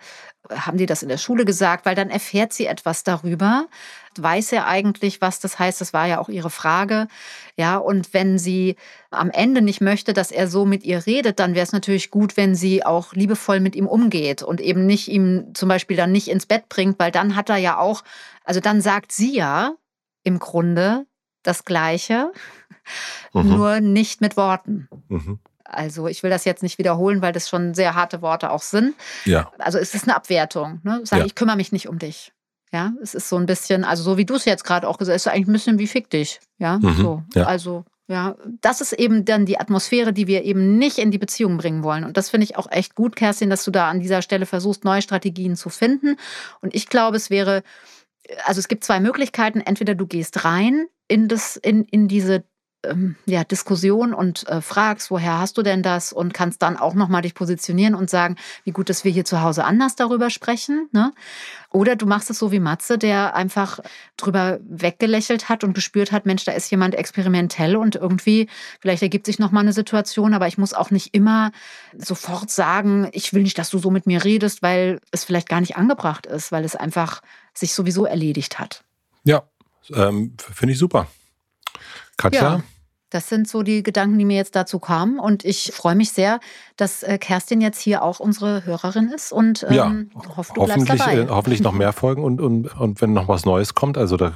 Haben 0.50 0.78
die 0.78 0.86
das 0.86 1.02
in 1.02 1.08
der 1.08 1.18
Schule 1.18 1.44
gesagt? 1.44 1.86
Weil 1.86 1.94
dann 1.94 2.10
erfährt 2.10 2.52
sie 2.52 2.66
etwas 2.66 3.04
darüber. 3.04 3.66
Weiß 4.18 4.52
er 4.52 4.66
eigentlich, 4.66 5.20
was 5.20 5.40
das 5.40 5.58
heißt? 5.58 5.80
Das 5.80 5.92
war 5.92 6.06
ja 6.06 6.18
auch 6.18 6.28
ihre 6.28 6.50
Frage. 6.50 7.08
Ja, 7.56 7.76
und 7.76 8.14
wenn 8.14 8.38
sie 8.38 8.76
am 9.10 9.30
Ende 9.30 9.62
nicht 9.62 9.80
möchte, 9.80 10.12
dass 10.12 10.30
er 10.30 10.48
so 10.48 10.64
mit 10.64 10.84
ihr 10.84 11.06
redet, 11.06 11.38
dann 11.38 11.54
wäre 11.54 11.64
es 11.64 11.72
natürlich 11.72 12.10
gut, 12.10 12.36
wenn 12.36 12.54
sie 12.54 12.84
auch 12.84 13.12
liebevoll 13.12 13.60
mit 13.60 13.76
ihm 13.76 13.86
umgeht 13.86 14.42
und 14.42 14.60
eben 14.60 14.86
nicht 14.86 15.08
ihm 15.08 15.54
zum 15.54 15.68
Beispiel 15.68 15.96
dann 15.96 16.12
nicht 16.12 16.28
ins 16.28 16.46
Bett 16.46 16.68
bringt, 16.68 16.98
weil 16.98 17.10
dann 17.10 17.36
hat 17.36 17.48
er 17.50 17.56
ja 17.56 17.78
auch, 17.78 18.04
also 18.44 18.60
dann 18.60 18.80
sagt 18.80 19.12
sie 19.12 19.34
ja 19.34 19.74
im 20.22 20.38
Grunde 20.38 21.06
das 21.42 21.64
Gleiche, 21.64 22.32
mhm. 23.32 23.48
nur 23.48 23.80
nicht 23.80 24.20
mit 24.20 24.36
Worten. 24.36 24.88
Mhm. 25.08 25.38
Also 25.68 26.06
ich 26.06 26.22
will 26.22 26.30
das 26.30 26.44
jetzt 26.44 26.62
nicht 26.62 26.78
wiederholen, 26.78 27.22
weil 27.22 27.32
das 27.32 27.48
schon 27.48 27.74
sehr 27.74 27.94
harte 27.94 28.22
Worte 28.22 28.50
auch 28.50 28.62
sind. 28.62 28.94
Ja. 29.24 29.50
Also 29.58 29.78
es 29.78 29.94
ist 29.94 30.04
eine 30.04 30.16
Abwertung. 30.16 30.80
Ne? 30.82 31.00
Sag, 31.04 31.20
ja. 31.20 31.24
ich 31.24 31.34
kümmere 31.34 31.56
mich 31.56 31.72
nicht 31.72 31.88
um 31.88 31.98
dich. 31.98 32.32
Ja, 32.72 32.92
es 33.00 33.14
ist 33.14 33.28
so 33.28 33.36
ein 33.36 33.46
bisschen, 33.46 33.84
also 33.84 34.02
so 34.02 34.16
wie 34.16 34.24
du 34.24 34.34
es 34.34 34.44
jetzt 34.44 34.64
gerade 34.64 34.88
auch 34.88 34.98
gesagt 34.98 35.14
hast, 35.14 35.26
ist 35.26 35.32
eigentlich 35.32 35.48
ein 35.48 35.52
bisschen 35.52 35.78
wie 35.78 35.86
fick 35.86 36.10
dich. 36.10 36.40
Ja, 36.58 36.78
mhm, 36.78 36.96
so. 36.96 37.22
Ja. 37.34 37.44
Also, 37.44 37.84
ja, 38.08 38.36
das 38.60 38.80
ist 38.80 38.92
eben 38.92 39.24
dann 39.24 39.46
die 39.46 39.58
Atmosphäre, 39.58 40.12
die 40.12 40.26
wir 40.26 40.42
eben 40.42 40.76
nicht 40.76 40.98
in 40.98 41.10
die 41.10 41.18
Beziehung 41.18 41.58
bringen 41.58 41.82
wollen. 41.82 42.04
Und 42.04 42.16
das 42.16 42.30
finde 42.30 42.44
ich 42.44 42.56
auch 42.56 42.70
echt 42.70 42.94
gut, 42.94 43.16
Kerstin, 43.16 43.50
dass 43.50 43.64
du 43.64 43.70
da 43.70 43.88
an 43.88 44.00
dieser 44.00 44.20
Stelle 44.20 44.46
versuchst, 44.46 44.84
neue 44.84 45.02
Strategien 45.02 45.56
zu 45.56 45.70
finden. 45.70 46.16
Und 46.60 46.74
ich 46.74 46.88
glaube, 46.88 47.16
es 47.16 47.30
wäre 47.30 47.62
also 48.44 48.58
es 48.58 48.68
gibt 48.68 48.84
zwei 48.84 49.00
Möglichkeiten. 49.00 49.60
Entweder 49.60 49.94
du 49.94 50.06
gehst 50.06 50.44
rein 50.44 50.86
in, 51.08 51.28
das, 51.28 51.56
in, 51.56 51.84
in 51.84 52.08
diese 52.08 52.44
ähm, 52.84 53.16
ja, 53.26 53.44
Diskussion 53.44 54.14
und 54.14 54.48
äh, 54.48 54.60
fragst, 54.60 55.10
woher 55.10 55.38
hast 55.38 55.58
du 55.58 55.62
denn 55.62 55.82
das 55.82 56.12
und 56.12 56.34
kannst 56.34 56.62
dann 56.62 56.76
auch 56.76 56.94
nochmal 56.94 57.22
dich 57.22 57.34
positionieren 57.34 57.94
und 57.94 58.10
sagen, 58.10 58.36
wie 58.64 58.70
gut, 58.70 58.88
dass 58.88 59.04
wir 59.04 59.12
hier 59.12 59.24
zu 59.24 59.42
Hause 59.42 59.64
anders 59.64 59.96
darüber 59.96 60.30
sprechen. 60.30 60.88
Ne? 60.92 61.12
Oder 61.70 61.96
du 61.96 62.06
machst 62.06 62.30
es 62.30 62.38
so 62.38 62.52
wie 62.52 62.60
Matze, 62.60 62.98
der 62.98 63.34
einfach 63.34 63.80
drüber 64.16 64.58
weggelächelt 64.62 65.48
hat 65.48 65.64
und 65.64 65.74
gespürt 65.74 66.12
hat, 66.12 66.26
Mensch, 66.26 66.44
da 66.44 66.52
ist 66.52 66.70
jemand 66.70 66.94
experimentell 66.94 67.76
und 67.76 67.96
irgendwie, 67.96 68.48
vielleicht 68.80 69.02
ergibt 69.02 69.26
sich 69.26 69.38
nochmal 69.38 69.62
eine 69.62 69.72
Situation, 69.72 70.34
aber 70.34 70.46
ich 70.46 70.58
muss 70.58 70.74
auch 70.74 70.90
nicht 70.90 71.14
immer 71.14 71.52
sofort 71.96 72.50
sagen, 72.50 73.08
ich 73.12 73.32
will 73.32 73.42
nicht, 73.42 73.58
dass 73.58 73.70
du 73.70 73.78
so 73.78 73.90
mit 73.90 74.06
mir 74.06 74.24
redest, 74.24 74.62
weil 74.62 75.00
es 75.10 75.24
vielleicht 75.24 75.48
gar 75.48 75.60
nicht 75.60 75.76
angebracht 75.76 76.26
ist, 76.26 76.52
weil 76.52 76.64
es 76.64 76.76
einfach 76.76 77.20
sich 77.54 77.74
sowieso 77.74 78.04
erledigt 78.06 78.58
hat. 78.58 78.84
Ja, 79.24 79.42
ähm, 79.92 80.34
finde 80.38 80.72
ich 80.72 80.78
super. 80.78 81.08
Katja? 82.16 82.42
Ja. 82.42 82.62
Das 83.10 83.28
sind 83.28 83.46
so 83.46 83.62
die 83.62 83.84
Gedanken, 83.84 84.18
die 84.18 84.24
mir 84.24 84.36
jetzt 84.36 84.56
dazu 84.56 84.80
kamen. 84.80 85.20
Und 85.20 85.44
ich 85.44 85.70
freue 85.72 85.94
mich 85.94 86.10
sehr, 86.10 86.40
dass 86.76 87.04
äh, 87.04 87.18
Kerstin 87.18 87.60
jetzt 87.60 87.80
hier 87.80 88.02
auch 88.02 88.18
unsere 88.18 88.64
Hörerin 88.64 89.10
ist 89.10 89.32
und 89.32 89.64
ähm, 89.68 89.74
ja, 89.74 90.36
hoffe, 90.36 90.52
du 90.54 90.62
hoffentlich, 90.62 90.86
bleibst 90.86 91.06
dabei. 91.06 91.18
Äh, 91.18 91.28
hoffentlich 91.28 91.62
noch 91.62 91.72
mehr 91.72 91.92
Folgen 91.92 92.24
und, 92.24 92.40
und, 92.40 92.74
und 92.78 93.00
wenn 93.00 93.12
noch 93.12 93.28
was 93.28 93.44
Neues 93.44 93.74
kommt, 93.74 93.96
also 93.96 94.16
da, 94.16 94.32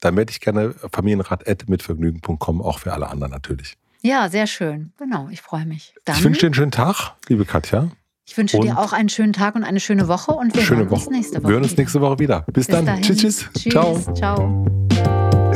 da 0.00 0.12
melde 0.12 0.30
ich 0.30 0.40
gerne 0.40 0.74
familienrat.mitvergnügen.com, 0.92 2.62
auch 2.62 2.78
für 2.78 2.92
alle 2.94 3.08
anderen 3.08 3.32
natürlich. 3.32 3.76
Ja, 4.02 4.30
sehr 4.30 4.46
schön. 4.46 4.92
Genau, 4.96 5.28
ich 5.30 5.42
freue 5.42 5.66
mich. 5.66 5.94
Dann, 6.06 6.16
ich 6.16 6.24
wünsche 6.24 6.40
dir 6.40 6.46
einen 6.46 6.54
schönen 6.54 6.72
Tag, 6.72 7.12
liebe 7.28 7.44
Katja. 7.44 7.90
Ich 8.26 8.36
wünsche 8.36 8.56
und 8.56 8.64
dir 8.64 8.78
auch 8.78 8.92
einen 8.94 9.08
schönen 9.08 9.34
Tag 9.34 9.56
und 9.56 9.64
eine 9.64 9.80
schöne 9.80 10.08
Woche 10.08 10.32
und 10.32 10.54
wir 10.54 10.62
hören 10.68 10.88
uns 10.88 11.10
nächste 11.10 11.38
Woche. 11.38 11.48
Wir 11.48 11.52
hören 11.54 11.64
uns 11.64 11.76
nächste 11.76 12.00
Woche 12.00 12.18
wieder. 12.18 12.42
Bis, 12.46 12.54
Bis 12.54 12.66
dann. 12.68 12.86
Dahin. 12.86 13.02
Tschüss, 13.02 13.18
tschüss. 13.18 13.48
Tschüss. 13.52 13.72
Ciao. 13.72 13.98
Ciao. 14.14 14.79